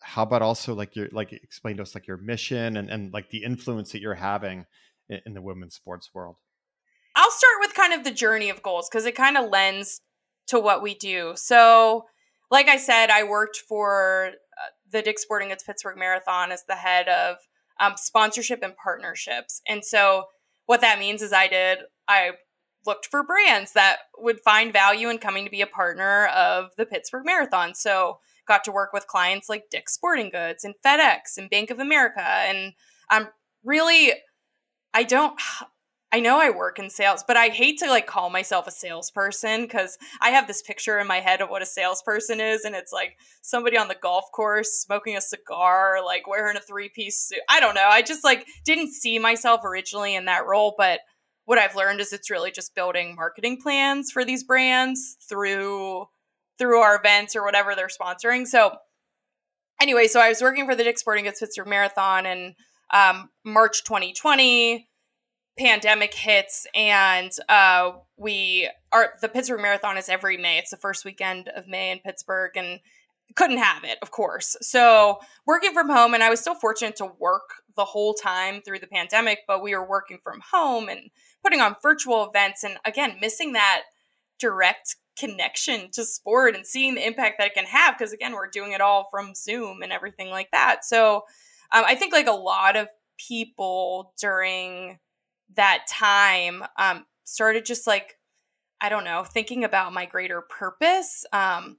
how 0.00 0.22
about 0.22 0.42
also 0.42 0.74
like 0.74 0.96
your 0.96 1.08
like 1.12 1.32
explain 1.32 1.76
to 1.76 1.82
us 1.82 1.94
like 1.94 2.06
your 2.06 2.18
mission 2.18 2.76
and, 2.76 2.90
and 2.90 3.12
like 3.12 3.30
the 3.30 3.42
influence 3.42 3.92
that 3.92 4.02
you're 4.02 4.14
having 4.14 4.66
in, 5.08 5.20
in 5.26 5.34
the 5.34 5.42
women's 5.42 5.74
sports 5.74 6.10
world? 6.14 6.36
I'll 7.14 7.30
start 7.30 7.54
with 7.60 7.74
kind 7.74 7.92
of 7.92 8.04
the 8.04 8.10
journey 8.10 8.50
of 8.50 8.62
goals 8.62 8.88
because 8.90 9.06
it 9.06 9.14
kind 9.14 9.36
of 9.36 9.50
lends 9.50 10.00
to 10.48 10.58
what 10.58 10.82
we 10.82 10.94
do. 10.94 11.32
So, 11.36 12.06
like 12.50 12.68
I 12.68 12.76
said, 12.76 13.10
I 13.10 13.22
worked 13.22 13.58
for 13.68 14.32
uh, 14.32 14.70
the 14.90 15.00
Dick's 15.00 15.22
Sporting 15.22 15.48
Goods 15.48 15.62
Pittsburgh 15.64 15.96
Marathon 15.96 16.52
as 16.52 16.64
the 16.68 16.74
head 16.74 17.08
of 17.08 17.36
um, 17.80 17.94
sponsorship 17.96 18.62
and 18.62 18.76
partnerships. 18.76 19.62
And 19.66 19.84
so, 19.84 20.24
what 20.66 20.80
that 20.80 20.98
means 20.98 21.22
is 21.22 21.32
I 21.32 21.48
did 21.48 21.78
I 22.08 22.32
looked 22.86 23.06
for 23.06 23.22
brands 23.22 23.72
that 23.72 23.98
would 24.18 24.40
find 24.40 24.72
value 24.72 25.08
in 25.08 25.18
coming 25.18 25.44
to 25.44 25.50
be 25.50 25.60
a 25.60 25.66
partner 25.66 26.26
of 26.26 26.70
the 26.76 26.86
Pittsburgh 26.86 27.24
Marathon. 27.24 27.74
So 27.74 28.18
got 28.46 28.64
to 28.64 28.72
work 28.72 28.92
with 28.92 29.06
clients 29.06 29.48
like 29.48 29.70
Dick's 29.70 29.94
Sporting 29.94 30.30
Goods 30.30 30.64
and 30.64 30.74
FedEx 30.84 31.38
and 31.38 31.50
Bank 31.50 31.70
of 31.70 31.78
America. 31.78 32.22
And 32.22 32.74
I'm 33.10 33.28
really, 33.64 34.12
I 34.92 35.02
don't, 35.02 35.38
I 36.12 36.20
know 36.20 36.40
I 36.40 36.50
work 36.50 36.78
in 36.78 36.90
sales, 36.90 37.24
but 37.26 37.36
I 37.36 37.48
hate 37.48 37.78
to 37.78 37.88
like 37.88 38.06
call 38.06 38.30
myself 38.30 38.68
a 38.68 38.70
salesperson 38.70 39.62
because 39.62 39.98
I 40.20 40.30
have 40.30 40.46
this 40.46 40.62
picture 40.62 41.00
in 41.00 41.08
my 41.08 41.18
head 41.18 41.40
of 41.40 41.50
what 41.50 41.60
a 41.60 41.66
salesperson 41.66 42.40
is. 42.40 42.64
And 42.64 42.76
it's 42.76 42.92
like 42.92 43.16
somebody 43.42 43.76
on 43.76 43.88
the 43.88 43.96
golf 44.00 44.26
course 44.32 44.74
smoking 44.74 45.16
a 45.16 45.20
cigar, 45.20 45.96
like 46.04 46.28
wearing 46.28 46.56
a 46.56 46.60
three 46.60 46.88
piece 46.88 47.18
suit. 47.18 47.40
I 47.48 47.58
don't 47.58 47.74
know. 47.74 47.88
I 47.88 48.02
just 48.02 48.22
like 48.22 48.46
didn't 48.64 48.92
see 48.92 49.18
myself 49.18 49.62
originally 49.64 50.14
in 50.14 50.26
that 50.26 50.46
role, 50.46 50.76
but 50.78 51.00
what 51.44 51.58
I've 51.58 51.76
learned 51.76 52.00
is 52.00 52.12
it's 52.12 52.30
really 52.30 52.50
just 52.50 52.74
building 52.74 53.14
marketing 53.14 53.60
plans 53.60 54.10
for 54.10 54.24
these 54.24 54.44
brands 54.44 55.16
through 55.28 56.06
through 56.58 56.78
our 56.78 56.96
events 56.96 57.34
or 57.34 57.44
whatever 57.44 57.74
they're 57.74 57.88
sponsoring. 57.88 58.46
So 58.46 58.76
anyway, 59.80 60.06
so 60.06 60.20
I 60.20 60.28
was 60.28 60.40
working 60.40 60.66
for 60.66 60.74
the 60.74 60.84
Dick's 60.84 61.00
Sporting 61.00 61.24
Goods 61.24 61.40
Pittsburgh 61.40 61.66
Marathon 61.66 62.26
in 62.26 62.54
um, 62.92 63.30
March 63.44 63.84
2020. 63.84 64.88
Pandemic 65.56 66.12
hits, 66.12 66.66
and 66.74 67.30
uh, 67.48 67.92
we 68.16 68.68
are 68.90 69.12
the 69.20 69.28
Pittsburgh 69.28 69.60
Marathon 69.60 69.96
is 69.96 70.08
every 70.08 70.36
May. 70.36 70.58
It's 70.58 70.72
the 70.72 70.76
first 70.76 71.04
weekend 71.04 71.48
of 71.48 71.68
May 71.68 71.92
in 71.92 72.00
Pittsburgh, 72.00 72.50
and 72.56 72.80
couldn't 73.36 73.58
have 73.58 73.84
it, 73.84 73.98
of 74.02 74.10
course. 74.10 74.56
So 74.62 75.20
working 75.46 75.72
from 75.72 75.88
home, 75.88 76.12
and 76.12 76.24
I 76.24 76.30
was 76.30 76.40
still 76.40 76.56
fortunate 76.56 76.96
to 76.96 77.12
work 77.20 77.62
the 77.76 77.84
whole 77.84 78.14
time 78.14 78.62
through 78.62 78.80
the 78.80 78.88
pandemic, 78.88 79.40
but 79.46 79.62
we 79.62 79.76
were 79.76 79.88
working 79.88 80.18
from 80.24 80.40
home 80.52 80.88
and 80.88 81.10
putting 81.44 81.60
on 81.60 81.76
virtual 81.82 82.26
events 82.28 82.64
and 82.64 82.78
again 82.84 83.16
missing 83.20 83.52
that 83.52 83.82
direct 84.40 84.96
connection 85.18 85.90
to 85.92 86.04
sport 86.04 86.56
and 86.56 86.66
seeing 86.66 86.96
the 86.96 87.06
impact 87.06 87.36
that 87.38 87.48
it 87.48 87.54
can 87.54 87.66
have 87.66 87.96
because 87.96 88.12
again 88.12 88.32
we're 88.32 88.48
doing 88.48 88.72
it 88.72 88.80
all 88.80 89.06
from 89.10 89.34
zoom 89.34 89.82
and 89.82 89.92
everything 89.92 90.30
like 90.30 90.50
that. 90.50 90.84
So 90.84 91.24
um, 91.72 91.84
i 91.86 91.94
think 91.94 92.12
like 92.12 92.26
a 92.26 92.32
lot 92.32 92.76
of 92.76 92.88
people 93.16 94.12
during 94.20 94.98
that 95.54 95.84
time 95.88 96.64
um, 96.78 97.06
started 97.24 97.64
just 97.64 97.86
like 97.86 98.18
i 98.80 98.88
don't 98.88 99.04
know 99.04 99.22
thinking 99.22 99.62
about 99.62 99.92
my 99.92 100.06
greater 100.06 100.40
purpose 100.40 101.24
um, 101.32 101.76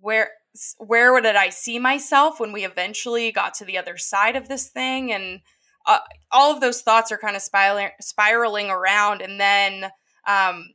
where 0.00 0.30
where 0.78 1.18
did 1.20 1.36
i 1.36 1.48
see 1.48 1.78
myself 1.78 2.38
when 2.38 2.52
we 2.52 2.64
eventually 2.64 3.32
got 3.32 3.54
to 3.54 3.64
the 3.64 3.78
other 3.78 3.96
side 3.96 4.36
of 4.36 4.48
this 4.48 4.68
thing? 4.68 5.12
And 5.12 5.40
uh, 5.86 5.98
all 6.30 6.54
of 6.54 6.60
those 6.60 6.82
thoughts 6.82 7.10
are 7.12 7.18
kind 7.18 7.36
of 7.36 7.42
spiraling, 7.42 7.90
spiraling 8.00 8.70
around. 8.70 9.20
And 9.20 9.40
then 9.40 9.84
um, 10.26 10.70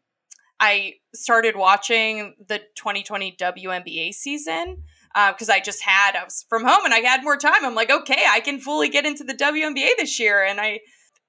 I 0.60 0.96
started 1.14 1.56
watching 1.56 2.36
the 2.48 2.60
2020 2.76 3.36
WNBA 3.40 4.14
season 4.14 4.84
because 5.14 5.50
uh, 5.50 5.54
I 5.54 5.60
just 5.60 5.84
had 5.84 6.16
I 6.16 6.24
was 6.24 6.46
from 6.48 6.64
home 6.64 6.86
and 6.86 6.94
I 6.94 7.00
had 7.00 7.24
more 7.24 7.38
time. 7.38 7.64
I'm 7.66 7.76
like, 7.76 7.92
okay, 7.92 8.26
I 8.30 8.40
can 8.40 8.60
fully 8.60 8.90
get 8.90 9.06
into 9.06 9.24
the 9.24 9.34
WNBA 9.34 9.92
this 9.98 10.20
year, 10.20 10.44
and 10.44 10.60
I 10.60 10.82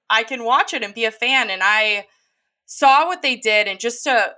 I 0.09 0.23
can 0.23 0.43
watch 0.43 0.73
it 0.73 0.83
and 0.83 0.93
be 0.93 1.05
a 1.05 1.11
fan. 1.11 1.49
And 1.49 1.61
I 1.63 2.05
saw 2.65 3.05
what 3.07 3.21
they 3.21 3.35
did, 3.35 3.67
and 3.67 3.79
just 3.79 4.03
to 4.03 4.33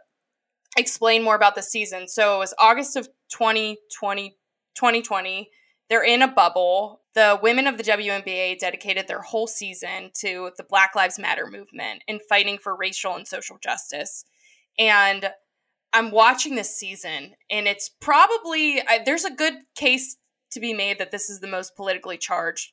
explain 0.77 1.23
more 1.23 1.35
about 1.35 1.55
the 1.55 1.63
season. 1.63 2.07
So 2.07 2.35
it 2.35 2.39
was 2.39 2.53
August 2.57 2.95
of 2.95 3.07
2020, 3.33 4.29
2020. 4.75 5.49
They're 5.89 6.03
in 6.03 6.21
a 6.21 6.31
bubble. 6.31 7.00
The 7.13 7.39
women 7.41 7.67
of 7.67 7.77
the 7.77 7.83
WNBA 7.83 8.59
dedicated 8.59 9.07
their 9.07 9.21
whole 9.21 9.47
season 9.47 10.11
to 10.19 10.51
the 10.57 10.63
Black 10.63 10.95
Lives 10.95 11.19
Matter 11.19 11.45
movement 11.45 12.03
and 12.07 12.21
fighting 12.29 12.57
for 12.57 12.75
racial 12.75 13.15
and 13.15 13.27
social 13.27 13.57
justice. 13.61 14.25
And 14.79 15.29
I'm 15.93 16.11
watching 16.11 16.55
this 16.55 16.75
season, 16.75 17.33
and 17.49 17.67
it's 17.67 17.89
probably, 17.89 18.81
I, 18.81 19.01
there's 19.05 19.25
a 19.25 19.33
good 19.33 19.55
case 19.75 20.15
to 20.51 20.61
be 20.61 20.73
made 20.73 20.99
that 20.99 21.11
this 21.11 21.29
is 21.29 21.41
the 21.41 21.47
most 21.47 21.75
politically 21.75 22.17
charged 22.17 22.71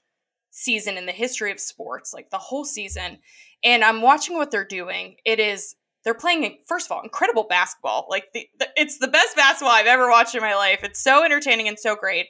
season 0.51 0.97
in 0.97 1.07
the 1.07 1.13
history 1.13 1.51
of 1.51 1.59
sports, 1.59 2.15
like 2.15 2.31
the 2.31 2.39
whole 2.39 2.65
season. 2.65 3.19
And 3.65 3.83
I'm 3.83 4.03
watching 4.03 4.37
what 4.37 4.53
they're 4.53 4.65
doing. 4.65 5.17
It 5.25 5.41
is 5.41 5.75
they're 6.05 6.15
playing 6.15 6.59
first 6.67 6.87
of 6.87 6.93
all 6.93 7.03
incredible 7.03 7.45
basketball 7.45 8.07
like 8.09 8.25
the, 8.33 8.49
the, 8.59 8.69
it's 8.77 8.99
the 8.99 9.09
best 9.09 9.37
basketball 9.37 9.75
i've 9.75 9.87
ever 9.87 10.09
watched 10.09 10.35
in 10.35 10.41
my 10.41 10.55
life 10.55 10.81
it's 10.83 11.03
so 11.03 11.23
entertaining 11.23 11.69
and 11.69 11.79
so 11.79 11.95
great 11.97 12.29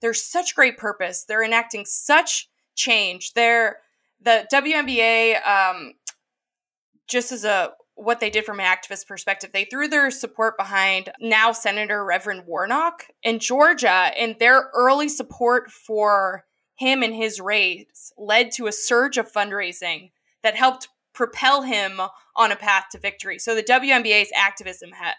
there's 0.00 0.22
such 0.22 0.54
great 0.54 0.76
purpose. 0.76 1.24
They're 1.24 1.44
enacting 1.44 1.84
such 1.86 2.48
change. 2.74 3.32
They're 3.34 3.78
the 4.22 4.46
WNBA, 4.52 5.46
um, 5.46 5.94
just 7.08 7.32
as 7.32 7.44
a 7.44 7.72
what 7.94 8.20
they 8.20 8.30
did 8.30 8.46
from 8.46 8.60
an 8.60 8.66
activist 8.66 9.06
perspective, 9.06 9.50
they 9.52 9.66
threw 9.66 9.86
their 9.86 10.10
support 10.10 10.56
behind 10.56 11.12
now 11.20 11.52
Senator 11.52 12.02
Reverend 12.02 12.46
Warnock 12.46 13.04
in 13.22 13.38
Georgia, 13.38 14.10
and 14.18 14.36
their 14.38 14.70
early 14.74 15.08
support 15.08 15.70
for 15.70 16.44
him 16.76 17.02
and 17.02 17.14
his 17.14 17.40
race 17.40 18.10
led 18.16 18.50
to 18.52 18.66
a 18.66 18.72
surge 18.72 19.18
of 19.18 19.30
fundraising 19.30 20.12
that 20.42 20.56
helped 20.56 20.88
propel 21.12 21.62
him 21.62 22.00
on 22.36 22.50
a 22.50 22.56
path 22.56 22.86
to 22.92 22.98
victory. 22.98 23.38
So 23.38 23.54
the 23.54 23.62
WNBA's 23.62 24.32
activism 24.34 24.92
had 24.92 25.14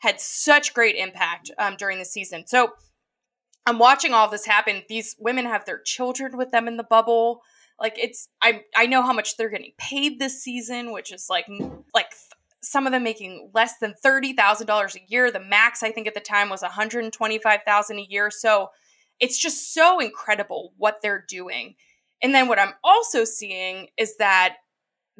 had 0.00 0.20
such 0.20 0.74
great 0.74 0.96
impact 0.96 1.50
um, 1.58 1.76
during 1.76 1.98
the 1.98 2.04
season. 2.04 2.46
So 2.46 2.72
I'm 3.68 3.78
watching 3.78 4.14
all 4.14 4.28
this 4.28 4.46
happen. 4.46 4.82
These 4.88 5.14
women 5.18 5.44
have 5.44 5.66
their 5.66 5.80
children 5.80 6.38
with 6.38 6.50
them 6.52 6.66
in 6.68 6.78
the 6.78 6.84
bubble. 6.84 7.42
Like 7.78 7.98
it's 7.98 8.28
I 8.42 8.62
I 8.74 8.86
know 8.86 9.02
how 9.02 9.12
much 9.12 9.36
they're 9.36 9.50
getting 9.50 9.72
paid 9.76 10.18
this 10.18 10.42
season, 10.42 10.90
which 10.90 11.12
is 11.12 11.26
like 11.28 11.46
like 11.94 12.12
some 12.62 12.86
of 12.86 12.92
them 12.92 13.04
making 13.04 13.50
less 13.54 13.78
than 13.78 13.94
thirty 14.02 14.32
thousand 14.32 14.66
dollars 14.66 14.96
a 14.96 15.04
year. 15.06 15.30
The 15.30 15.38
max 15.38 15.82
I 15.82 15.92
think 15.92 16.06
at 16.06 16.14
the 16.14 16.20
time 16.20 16.48
was 16.48 16.62
one 16.62 16.70
hundred 16.70 17.12
twenty 17.12 17.38
five 17.38 17.60
thousand 17.66 17.98
a 17.98 18.06
year. 18.08 18.30
So 18.30 18.70
it's 19.20 19.38
just 19.38 19.74
so 19.74 20.00
incredible 20.00 20.72
what 20.78 21.00
they're 21.02 21.24
doing. 21.28 21.74
And 22.22 22.34
then 22.34 22.48
what 22.48 22.58
I'm 22.58 22.74
also 22.82 23.24
seeing 23.24 23.88
is 23.98 24.16
that 24.16 24.56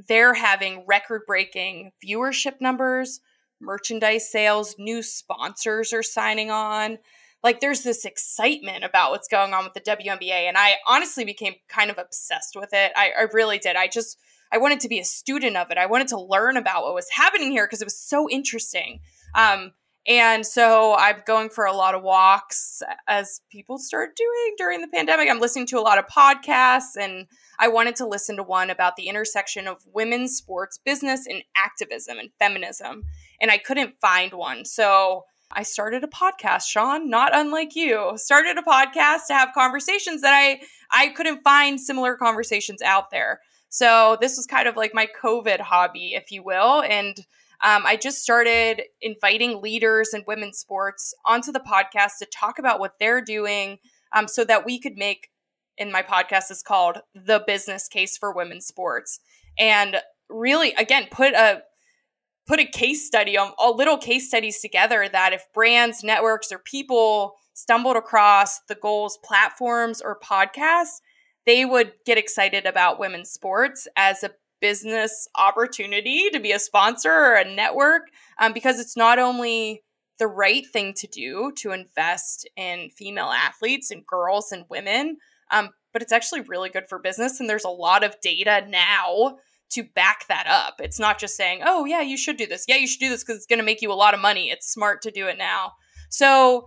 they're 0.09 0.35
having 0.35 0.85
record 0.87 1.23
breaking 1.27 1.93
viewership 2.05 2.61
numbers, 2.61 3.21
merchandise 3.61 4.31
sales, 4.31 4.75
new 4.79 5.03
sponsors 5.03 5.93
are 5.93 6.03
signing 6.03 6.51
on. 6.51 6.99
Like 7.43 7.61
there's 7.61 7.83
this 7.83 8.05
excitement 8.05 8.85
about 8.85 9.11
what's 9.11 9.29
going 9.29 9.55
on 9.55 9.65
with 9.65 9.75
the 9.75 9.81
WNBA. 9.81 10.31
And 10.31 10.57
I 10.59 10.75
honestly 10.87 11.25
became 11.25 11.55
kind 11.69 11.91
of 11.91 11.99
obsessed 11.99 12.57
with 12.57 12.71
it. 12.73 12.93
I, 12.97 13.13
I 13.19 13.27
really 13.33 13.59
did. 13.59 13.77
I 13.77 13.87
just, 13.87 14.19
I 14.53 14.59
wanted 14.59 14.81
to 14.81 14.89
be 14.89 14.99
a 14.99 15.05
student 15.05 15.57
of 15.57 15.71
it. 15.71 15.79
I 15.79 15.87
wanted 15.87 16.09
to 16.09 16.21
learn 16.21 16.57
about 16.57 16.83
what 16.83 16.95
was 16.95 17.09
happening 17.13 17.53
here 17.53 17.67
because 17.67 17.83
it 17.83 17.87
was 17.87 17.99
so 17.99 18.29
interesting. 18.29 19.01
Um, 19.35 19.73
and 20.09 20.47
so 20.47 20.97
I'm 20.97 21.23
going 21.27 21.51
for 21.51 21.67
a 21.67 21.75
lot 21.75 21.95
of 21.95 22.03
walks 22.03 22.83
as 23.07 23.43
people 23.51 23.79
start 23.79 24.17
doing 24.17 24.55
during 24.57 24.81
the 24.81 24.89
pandemic. 24.89 25.29
I'm 25.29 25.39
listening 25.39 25.67
to 25.67 25.79
a 25.79 25.83
lot 25.83 25.99
of 25.99 26.07
podcasts 26.07 26.97
and 26.99 27.27
I 27.59 27.69
wanted 27.69 27.95
to 27.97 28.07
listen 28.07 28.37
to 28.37 28.43
one 28.43 28.71
about 28.71 28.97
the 28.97 29.09
intersection 29.09 29.67
of 29.67 29.85
women's 29.93 30.35
sports 30.35 30.79
business 30.83 31.27
and 31.27 31.43
activism 31.55 32.19
and 32.19 32.31
feminism. 32.39 33.05
And 33.39 33.51
I 33.51 33.59
couldn't 33.59 34.01
find 34.01 34.33
one. 34.33 34.65
So 34.65 35.25
I 35.51 35.63
started 35.63 36.05
a 36.05 36.09
podcast, 36.09 36.69
Sean, 36.69 37.09
not 37.09 37.35
unlike 37.35 37.75
you. 37.75 38.13
Started 38.17 38.59
a 38.59 38.63
podcast 38.63 39.27
to 39.29 39.35
have 39.35 39.51
conversations 39.55 40.21
that 40.23 40.35
I 40.35 40.61
I 40.91 41.09
couldn't 41.09 41.43
find 41.43 41.81
similar 41.81 42.17
conversations 42.17 42.83
out 42.83 43.11
there. 43.11 43.41
So 43.69 44.17
this 44.21 44.37
was 44.37 44.47
kind 44.47 44.69
of 44.69 44.77
like 44.77 44.95
my 44.95 45.07
COVID 45.23 45.61
hobby, 45.61 46.15
if 46.15 46.31
you 46.31 46.43
will. 46.43 46.83
And 46.83 47.19
um, 47.63 47.85
I 47.85 47.97
just 47.97 48.23
started 48.23 48.83
inviting 49.01 49.61
leaders 49.61 50.15
in 50.15 50.25
women's 50.27 50.59
sports 50.59 51.13
onto 51.27 51.53
the 51.53 51.61
podcast 51.61 52.19
to 52.21 52.27
talk 52.27 52.59
about 52.59 52.79
what 52.81 52.95
they're 53.01 53.21
doing 53.21 53.79
um, 54.13 54.29
so 54.29 54.45
that 54.45 54.65
we 54.65 54.79
could 54.79 54.97
make, 54.97 55.29
in 55.77 55.91
my 55.93 56.03
podcast, 56.03 56.51
is 56.51 56.63
called 56.63 56.99
The 57.15 57.43
Business 57.47 57.89
Case 57.89 58.17
for 58.17 58.33
Women's 58.33 58.67
Sports. 58.67 59.21
And 59.59 59.97
really, 60.31 60.73
again, 60.75 61.09
put 61.11 61.35
a 61.35 61.63
put 62.49 62.59
a 62.59 62.65
case 62.65 63.07
study 63.07 63.37
on 63.37 63.53
all 63.59 63.77
little 63.77 63.99
case 63.99 64.27
studies 64.27 64.61
together 64.61 65.09
that 65.13 65.35
if 65.35 65.45
brands, 65.53 66.03
networks, 66.03 66.51
or 66.51 66.59
people 66.59 67.35
stumbled 67.53 67.97
across 67.97 68.61
the 68.69 68.75
goals 68.75 69.19
platforms 69.23 70.01
or 70.01 70.19
podcasts, 70.19 71.01
they 71.45 71.65
would 71.65 71.93
get 72.07 72.19
excited 72.19 72.67
about 72.67 72.99
women's 72.99 73.31
sports 73.31 73.87
as 73.97 74.25
a 74.25 74.31
business 74.61 75.29
opportunity 75.37 76.31
to 76.31 76.41
be 76.41 76.53
a 76.53 76.59
sponsor 76.59 77.13
or 77.13 77.35
a 77.35 77.55
network 77.55 78.03
um, 78.39 78.53
because 78.53 78.81
it's 78.81 78.97
not 78.97 79.19
only 79.19 79.83
the 80.19 80.27
right 80.27 80.67
thing 80.73 80.93
to 80.95 81.07
do 81.07 81.53
to 81.57 81.71
invest 81.71 82.49
in 82.57 82.91
female 82.91 83.31
athletes 83.31 83.91
and 83.91 84.07
girls 84.07 84.51
and 84.51 84.65
women, 84.69 85.19
um, 85.51 85.71
but 85.93 86.03
it's 86.03 86.13
actually 86.13 86.41
really 86.41 86.71
good 86.71 86.89
for 86.89 86.99
business. 86.99 87.39
And 87.39 87.49
there's 87.49 87.65
a 87.65 87.69
lot 87.69 88.03
of 88.03 88.21
data 88.21 88.67
now 88.69 89.37
to 89.71 89.85
back 89.95 90.27
that 90.29 90.47
up. 90.47 90.77
It's 90.81 90.99
not 90.99 91.19
just 91.19 91.37
saying, 91.37 91.61
oh, 91.65 91.85
yeah, 91.85 92.01
you 92.01 92.17
should 92.17 92.37
do 92.37 92.47
this. 92.47 92.65
Yeah, 92.69 92.77
you 92.77 92.87
should 92.87 93.01
do 93.01 93.09
this 93.09 93.23
because 93.23 93.37
it's 93.37 93.47
going 93.47 93.59
to 93.59 93.65
make 93.65 93.83
you 93.83 93.93
a 93.93 93.95
lot 93.95 94.15
of 94.15 94.21
money. 94.21 94.51
It's 94.51 94.73
smart 94.73 95.03
to 95.03 95.11
do 95.11 95.27
it 95.27 95.39
now. 95.39 95.73
So, 96.11 96.67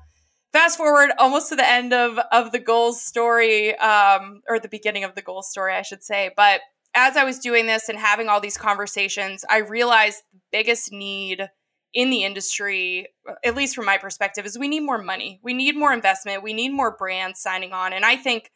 fast 0.53 0.77
forward 0.77 1.11
almost 1.17 1.49
to 1.49 1.55
the 1.55 1.67
end 1.67 1.93
of, 1.93 2.19
of 2.31 2.51
the 2.51 2.59
goals 2.59 3.01
story, 3.01 3.75
um, 3.77 4.41
or 4.47 4.59
the 4.59 4.67
beginning 4.67 5.03
of 5.03 5.15
the 5.15 5.21
goals 5.21 5.49
story, 5.49 5.73
I 5.73 5.81
should 5.81 6.03
say. 6.03 6.31
But 6.35 6.61
as 6.93 7.15
I 7.17 7.23
was 7.23 7.39
doing 7.39 7.67
this 7.67 7.89
and 7.89 7.97
having 7.97 8.27
all 8.27 8.41
these 8.41 8.57
conversations, 8.57 9.45
I 9.49 9.57
realized 9.59 10.21
the 10.31 10.39
biggest 10.51 10.91
need 10.91 11.47
in 11.93 12.09
the 12.09 12.23
industry, 12.23 13.07
at 13.43 13.55
least 13.55 13.75
from 13.75 13.85
my 13.85 13.97
perspective, 13.97 14.45
is 14.45 14.57
we 14.57 14.67
need 14.67 14.81
more 14.81 15.01
money. 15.01 15.39
We 15.43 15.53
need 15.53 15.75
more 15.75 15.93
investment. 15.93 16.43
We 16.43 16.53
need 16.53 16.69
more 16.69 16.95
brands 16.95 17.41
signing 17.41 17.73
on. 17.73 17.93
And 17.93 18.05
I 18.05 18.15
think 18.15 18.51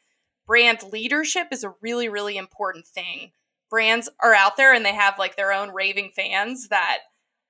brand 0.47 0.83
leadership 0.91 1.47
is 1.51 1.63
a 1.63 1.73
really, 1.81 2.07
really 2.07 2.37
important 2.37 2.85
thing. 2.87 3.31
Brands 3.69 4.09
are 4.21 4.33
out 4.33 4.57
there 4.57 4.73
and 4.73 4.85
they 4.85 4.93
have 4.93 5.19
like 5.19 5.35
their 5.35 5.51
own 5.51 5.73
raving 5.73 6.11
fans 6.15 6.69
that 6.69 6.99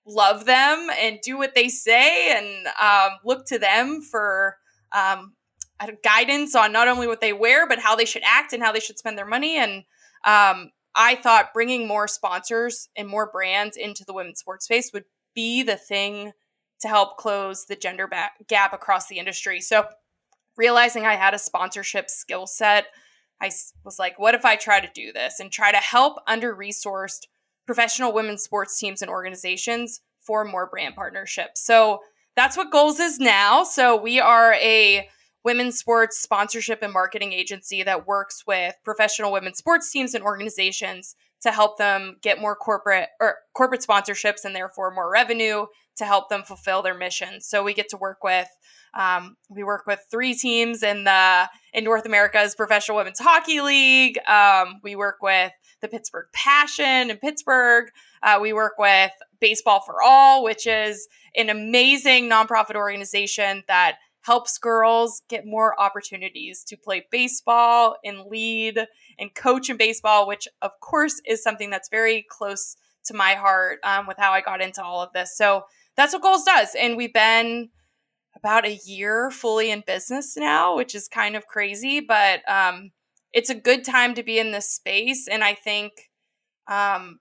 love 0.08 0.46
them 0.46 0.90
and 1.00 1.20
do 1.22 1.38
what 1.38 1.56
they 1.56 1.68
say 1.68 2.38
and 2.38 2.68
um, 2.80 3.18
look 3.24 3.46
to 3.48 3.60
them 3.60 4.02
for 4.02 4.58
um, 4.92 5.34
guidance 6.04 6.56
on 6.56 6.72
not 6.72 6.88
only 6.88 7.08
what 7.08 7.22
they 7.22 7.34
wear, 7.34 7.68
but 7.68 7.80
how 7.80 7.96
they 7.96 8.06
should 8.06 8.24
act 8.26 8.54
and 8.54 8.64
how 8.64 8.72
they 8.72 8.80
should 8.80 8.98
spend 8.98 9.18
their 9.18 9.26
money. 9.26 9.58
And 9.58 9.84
um, 10.26 10.72
I 10.96 11.16
thought 11.16 11.54
bringing 11.54 11.88
more 11.88 12.08
sponsors 12.08 12.90
and 12.96 13.08
more 13.08 13.30
brands 13.32 13.78
into 13.78 14.06
the 14.06 14.14
women's 14.14 14.40
sports 14.40 14.66
space 14.66 14.92
would 14.94 15.06
be 15.34 15.64
the 15.64 15.76
thing 15.76 16.32
to 16.82 16.88
help 16.88 17.18
close 17.18 17.66
the 17.66 17.76
gender 17.76 18.08
ba- 18.08 18.32
gap 18.48 18.74
across 18.74 19.08
the 19.08 19.20
industry. 19.20 19.62
So, 19.62 19.88
realizing 20.58 21.06
I 21.06 21.16
had 21.16 21.34
a 21.34 21.40
sponsorship 21.40 22.10
skill 22.10 22.48
set, 22.48 22.86
I 23.42 23.52
was 23.84 24.00
like, 24.00 24.18
what 24.18 24.36
if 24.36 24.46
I 24.46 24.56
try 24.56 24.80
to 24.80 24.90
do 24.94 25.12
this 25.12 25.40
and 25.40 25.52
try 25.52 25.72
to 25.72 25.78
help 25.78 26.18
under 26.28 26.56
resourced 26.56 27.28
professional 27.66 28.14
women's 28.14 28.44
sports 28.44 28.80
teams 28.80 29.02
and 29.02 29.10
organizations 29.10 30.02
for 30.20 30.46
more 30.46 30.68
brand 30.68 30.96
partnerships? 30.96 31.62
So, 31.62 32.00
that's 32.36 32.58
what 32.58 32.72
Goals 32.72 33.00
is 33.00 33.18
now. 33.20 33.64
So, 33.64 33.96
we 33.96 34.20
are 34.20 34.54
a 34.56 35.08
women's 35.44 35.78
sports 35.78 36.20
sponsorship 36.20 36.82
and 36.82 36.92
marketing 36.92 37.32
agency 37.32 37.84
that 37.84 38.08
works 38.08 38.44
with 38.48 38.76
professional 38.84 39.32
women's 39.32 39.60
sports 39.60 39.92
teams 39.92 40.14
and 40.14 40.24
organizations 40.24 41.16
to 41.46 41.52
help 41.52 41.78
them 41.78 42.18
get 42.24 42.42
more 42.42 42.56
corporate 42.56 43.10
or 43.22 43.36
corporate 43.54 43.82
sponsorships 43.82 44.46
and 44.46 44.56
therefore 44.56 44.92
more 44.92 45.12
revenue 45.12 45.68
to 45.96 46.04
help 46.04 46.28
them 46.28 46.42
fulfill 46.42 46.82
their 46.82 46.98
mission. 46.98 47.40
So 47.40 47.64
we 47.64 47.76
get 47.76 47.88
to 47.90 47.98
work 47.98 48.24
with 48.24 48.50
um, 48.96 49.36
we 49.50 49.64
work 49.64 49.86
with 49.86 50.00
three 50.10 50.34
teams 50.34 50.82
in 50.82 51.04
the 51.04 51.50
in 51.74 51.84
North 51.84 52.06
America's 52.06 52.56
Professional 52.56 52.98
Women's 52.98 53.20
Hockey 53.20 53.62
League. 53.62 54.18
Um, 54.28 54.80
we 54.84 54.96
work 54.96 55.18
with 55.22 55.52
the 55.82 55.88
Pittsburgh 55.88 56.28
Passion 56.34 57.12
in 57.12 57.18
Pittsburgh. 57.18 57.90
Uh, 58.24 58.40
we 58.42 58.54
work 58.54 58.74
with 58.80 59.12
Baseball 59.40 59.82
for 59.86 60.02
All, 60.02 60.44
which 60.44 60.66
is 60.66 61.08
an 61.36 61.50
amazing 61.50 62.28
nonprofit 62.30 62.76
organization 62.76 63.64
that 63.68 63.98
helps 64.26 64.58
girls 64.58 65.22
get 65.30 65.46
more 65.46 65.80
opportunities 65.80 66.64
to 66.64 66.76
play 66.76 67.06
baseball 67.12 67.96
and 68.04 68.26
lead 68.26 68.88
and 69.20 69.36
coach 69.36 69.70
in 69.70 69.78
baseball, 69.78 70.28
which 70.28 70.48
of 70.64 70.72
course 70.82 71.22
is 71.28 71.44
something 71.44 71.70
that's 71.70 71.90
very 71.90 72.26
close 72.28 72.76
to 73.06 73.14
my 73.14 73.36
heart 73.36 73.78
um, 73.84 74.08
with 74.08 74.18
how 74.18 74.32
I 74.32 74.42
got 74.42 74.62
into 74.62 74.84
all 74.84 75.04
of 75.04 75.14
this. 75.14 75.38
So 75.38 75.66
that's 75.96 76.12
what 76.12 76.24
Goals 76.24 76.44
does. 76.44 76.70
And 76.76 76.98
we've 76.98 77.14
been 77.14 77.70
about 78.36 78.66
a 78.66 78.80
year 78.84 79.30
fully 79.30 79.70
in 79.70 79.84
business 79.86 80.36
now, 80.36 80.76
which 80.76 80.96
is 80.96 81.08
kind 81.08 81.36
of 81.36 81.46
crazy, 81.46 82.00
but 82.00 82.42
um, 82.50 82.90
it's 83.32 83.52
a 83.52 83.56
good 83.56 83.84
time 83.84 84.16
to 84.16 84.24
be 84.24 84.40
in 84.40 84.52
this 84.52 84.70
space. 84.70 85.28
And 85.28 85.44
I 85.44 85.54
think 85.54 86.10
um, 86.68 87.20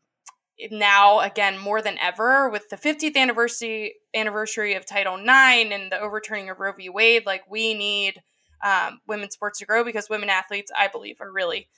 now 0.70 1.20
again 1.20 1.58
more 1.58 1.82
than 1.82 1.98
ever 1.98 2.48
with 2.48 2.68
the 2.68 2.76
50th 2.76 3.16
anniversary 3.16 3.94
anniversary 4.14 4.74
of 4.74 4.86
Title 4.86 5.16
IX 5.16 5.72
and 5.72 5.90
the 5.90 6.00
overturning 6.00 6.48
of 6.48 6.60
Roe 6.60 6.72
v. 6.72 6.88
Wade, 6.88 7.26
like 7.26 7.42
we 7.50 7.74
need 7.74 8.22
um, 8.64 9.00
women's 9.06 9.34
sports 9.34 9.58
to 9.58 9.66
grow 9.66 9.84
because 9.84 10.08
women 10.08 10.30
athletes, 10.30 10.70
I 10.76 10.88
believe, 10.88 11.20
are 11.20 11.30
really 11.30 11.68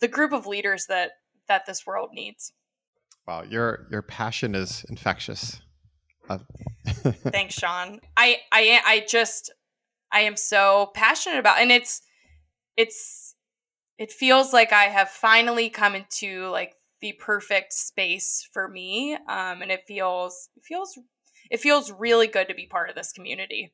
the 0.00 0.08
group 0.08 0.32
of 0.32 0.46
leaders 0.46 0.86
that 0.86 1.12
that 1.48 1.66
this 1.66 1.86
world 1.86 2.10
needs. 2.12 2.52
Wow, 3.26 3.42
your 3.42 3.86
your 3.90 4.02
passion 4.02 4.54
is 4.54 4.84
infectious. 4.88 5.60
Uh- 6.28 6.38
Thanks, 6.86 7.54
Sean. 7.54 8.00
I 8.16 8.38
I 8.52 8.80
I 8.84 9.06
just 9.08 9.52
I 10.12 10.20
am 10.20 10.36
so 10.36 10.90
passionate 10.94 11.38
about, 11.38 11.60
and 11.60 11.70
it's 11.70 12.02
it's 12.76 13.34
it 13.98 14.10
feels 14.12 14.52
like 14.52 14.72
I 14.72 14.84
have 14.84 15.10
finally 15.10 15.68
come 15.68 15.94
into 15.94 16.48
like 16.48 16.74
the 17.00 17.12
perfect 17.18 17.72
space 17.72 18.48
for 18.52 18.68
me 18.68 19.14
um, 19.14 19.62
and 19.62 19.70
it 19.70 19.84
feels 19.86 20.48
it 20.56 20.64
feels 20.64 20.98
it 21.50 21.60
feels 21.60 21.90
really 21.92 22.26
good 22.26 22.48
to 22.48 22.54
be 22.54 22.66
part 22.66 22.88
of 22.88 22.96
this 22.96 23.12
community. 23.12 23.72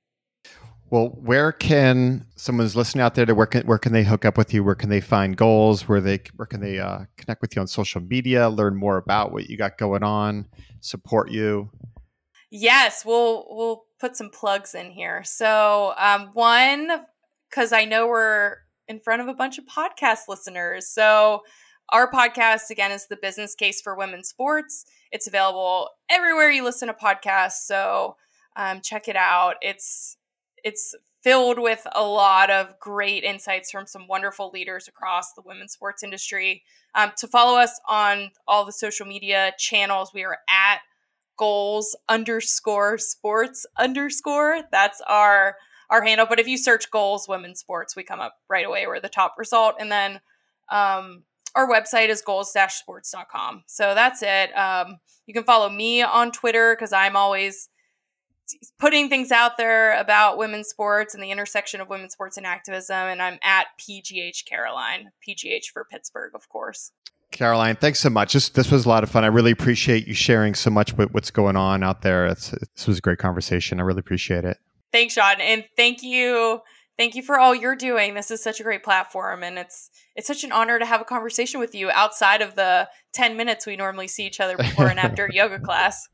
Well 0.91 1.09
where 1.09 1.53
can 1.53 2.27
someone's 2.37 2.77
listening 2.77 3.03
out 3.03 3.15
there 3.15 3.27
to 3.27 3.35
where 3.35 3.47
can, 3.47 3.67
where 3.67 3.79
can 3.79 3.93
they 3.93 4.05
hook 4.05 4.25
up 4.25 4.39
with 4.39 4.55
you? 4.55 4.63
Where 4.63 4.75
can 4.75 4.91
they 4.91 5.01
find 5.01 5.37
goals? 5.37 5.89
Where 5.89 6.01
they 6.01 6.21
where 6.37 6.47
can 6.47 6.61
they 6.61 6.79
uh, 6.79 7.01
connect 7.17 7.43
with 7.43 7.57
you 7.57 7.61
on 7.61 7.69
social 7.69 8.01
media? 8.01 8.49
Learn 8.49 8.77
more 8.77 8.97
about 8.97 9.33
what 9.33 9.49
you 9.49 9.57
got 9.57 9.79
going 9.79 10.03
on? 10.03 10.47
Support 10.81 11.31
you? 11.31 11.71
Yes 12.51 13.05
we'll 13.05 13.47
we'll 13.51 13.85
put 13.99 14.17
some 14.17 14.31
plugs 14.31 14.75
in 14.75 14.91
here. 14.91 15.25
So 15.25 15.95
um, 15.97 16.31
one 16.35 17.07
because 17.51 17.73
i 17.73 17.85
know 17.85 18.07
we're 18.07 18.57
in 18.89 19.01
front 19.01 19.23
of 19.23 19.29
a 19.29 19.35
bunch 19.35 19.59
of 19.59 19.65
podcast 19.65 20.29
listeners 20.29 20.89
so 20.89 21.43
our 21.91 22.11
podcast, 22.11 22.71
again, 22.71 22.93
is 22.93 23.07
the 23.07 23.17
business 23.17 23.55
case 23.55 23.81
for 23.81 23.97
women's 23.97 24.29
sports. 24.29 24.85
It's 25.13 25.27
available 25.27 25.91
everywhere 26.11 26.51
you 26.51 26.65
listen 26.65 26.89
to 26.89 26.95
podcasts. 26.95 27.65
So 27.67 28.17
um, 28.57 28.81
check 28.81 29.09
it 29.09 29.17
out. 29.17 29.55
It's 29.61 30.17
it's 30.65 30.95
filled 31.23 31.59
with 31.59 31.87
a 31.95 32.03
lot 32.03 32.51
of 32.51 32.79
great 32.81 33.23
insights 33.23 33.71
from 33.71 33.87
some 33.87 34.09
wonderful 34.09 34.51
leaders 34.53 34.89
across 34.89 35.33
the 35.33 35.43
women's 35.45 35.73
sports 35.73 36.03
industry. 36.03 36.63
Um, 36.95 37.13
to 37.19 37.29
follow 37.29 37.59
us 37.59 37.79
on 37.89 38.31
all 38.49 38.65
the 38.65 38.73
social 38.73 39.07
media 39.07 39.53
channels, 39.59 40.13
we 40.15 40.25
are 40.25 40.39
at 40.49 40.81
goals 41.37 41.97
underscore 42.09 42.99
sports 42.99 43.67
underscore. 43.77 44.63
That's 44.73 45.01
our 45.07 45.57
our 45.91 46.03
handle. 46.03 46.27
But 46.29 46.41
if 46.41 46.49
you 46.49 46.59
search 46.59 46.91
goals 46.91 47.29
women's 47.29 47.61
sports, 47.61 47.95
we 47.95 48.03
come 48.03 48.21
up 48.21 48.37
right 48.49 48.67
away. 48.67 48.87
We're 48.87 49.01
the 49.01 49.09
top 49.09 49.35
result. 49.39 49.77
And 49.79 49.93
then 49.93 50.21
um, 50.71 51.23
our 51.57 51.69
website 51.69 52.11
is 52.11 52.21
goals-sports.com. 52.21 53.65
So 53.67 53.95
that's 53.95 54.23
it. 54.23 54.57
Um, 54.57 54.99
you 55.27 55.35
can 55.35 55.43
follow 55.43 55.69
me 55.69 56.03
on 56.03 56.31
Twitter 56.31 56.77
because 56.77 56.93
I'm 56.93 57.17
always 57.17 57.69
putting 58.79 59.09
things 59.09 59.33
out 59.33 59.57
there 59.57 59.99
about 59.99 60.39
women's 60.39 60.69
sports 60.69 61.15
and 61.15 61.23
the 61.23 61.31
intersection 61.31 61.81
of 61.81 61.89
women's 61.89 62.13
sports 62.13 62.37
and 62.37 62.47
activism. 62.47 62.97
And 63.09 63.21
I'm 63.21 63.39
at 63.43 63.67
PGH 63.81 64.45
Caroline, 64.45 65.11
PGH 65.27 65.71
for 65.73 65.85
Pittsburgh, 65.85 66.33
of 66.35 66.49
course. 66.49 66.93
Caroline, 67.33 67.75
thanks 67.77 67.99
so 67.99 68.09
much. 68.09 68.35
This 68.35 68.51
this 68.51 68.71
was 68.71 68.87
a 68.87 68.89
lot 68.89 69.03
of 69.03 69.11
fun. 69.11 69.25
I 69.25 69.29
really 69.29 69.51
appreciate 69.51 70.07
you 70.07 70.15
sharing 70.15 70.55
so 70.55 70.71
much 70.71 70.97
with 70.97 71.13
what's 71.13 71.33
going 71.33 71.57
on 71.57 71.83
out 71.83 72.03
there. 72.03 72.27
It's, 72.27 72.51
this 72.51 72.87
was 72.87 72.99
a 72.99 73.01
great 73.01 73.19
conversation. 73.19 73.81
I 73.81 73.83
really 73.83 73.99
appreciate 73.99 74.45
it. 74.45 74.59
Thanks, 74.93 75.15
Sean, 75.15 75.41
and 75.41 75.65
thank 75.77 76.03
you, 76.03 76.61
thank 76.99 77.15
you 77.15 77.23
for 77.23 77.39
all 77.39 77.55
you're 77.55 77.77
doing. 77.77 78.15
This 78.15 78.31
is 78.31 78.43
such 78.43 78.61
a 78.61 78.63
great 78.63 78.83
platform, 78.83 79.43
and 79.43 79.59
it's 79.59 79.91
it's 80.15 80.27
such 80.27 80.45
an 80.45 80.53
honor 80.53 80.79
to 80.79 80.85
have 80.85 81.01
a 81.01 81.05
conversation 81.05 81.61
with 81.61 81.75
you 81.75 81.91
outside 81.91 82.43
of 82.43 82.55
the 82.55 82.89
ten 83.13 83.37
minutes 83.37 83.67
we 83.67 83.77
normally 83.77 84.09
see 84.09 84.27
each 84.27 84.41
other 84.41 84.57
before 84.57 84.87
and 84.87 84.99
after 84.99 85.29
yoga 85.33 85.59
class 85.59 86.09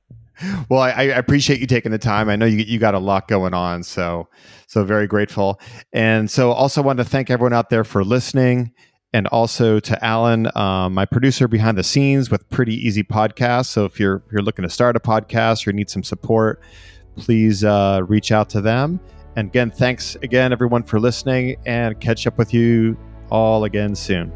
well, 0.69 0.81
I, 0.81 0.91
I, 0.91 1.03
appreciate 1.05 1.61
you 1.61 1.67
taking 1.67 1.93
the 1.93 1.99
time. 1.99 2.29
I 2.29 2.37
know 2.37 2.47
you 2.47 2.59
you 2.59 2.79
got 2.79 2.95
a 2.95 2.99
lot 2.99 3.29
going 3.29 3.55
on, 3.55 3.83
so 3.83 4.29
so 4.67 4.85
very 4.85 5.07
grateful. 5.07 5.61
And 5.93 6.31
so 6.31 6.53
also 6.53 6.83
want 6.83 6.99
to 6.99 7.05
thank 7.05 7.31
everyone 7.31 7.53
out 7.53 7.71
there 7.71 7.85
for 7.85 8.05
listening, 8.05 8.73
and 9.13 9.27
also 9.29 9.79
to 9.81 10.05
Alan, 10.05 10.49
um, 10.57 10.95
my 10.95 11.05
producer 11.05 11.49
behind 11.49 11.77
the 11.77 11.83
scenes 11.83 12.31
with 12.31 12.49
Pretty 12.51 12.75
Easy 12.75 13.03
Podcast. 13.03 13.67
So 13.67 13.85
if 13.85 14.01
you're 14.01 14.23
you're 14.33 14.43
looking 14.43 14.63
to 14.63 14.71
start 14.71 14.97
a 14.97 15.01
podcast 15.01 15.67
or 15.67 15.73
need 15.73 15.91
some 15.91 16.03
support, 16.03 16.63
please 17.17 17.63
uh, 17.63 18.03
reach 18.07 18.33
out 18.33 18.49
to 18.51 18.61
them. 18.61 19.01
And 19.37 19.49
again, 19.49 19.71
thanks 19.71 20.17
again 20.17 20.53
everyone 20.53 20.83
for 20.83 21.01
listening, 21.01 21.57
and 21.67 21.99
catch 22.01 22.27
up 22.27 22.39
with 22.39 22.53
you 22.53 22.97
all 23.31 23.65
again 23.65 23.95
soon. 23.95 24.33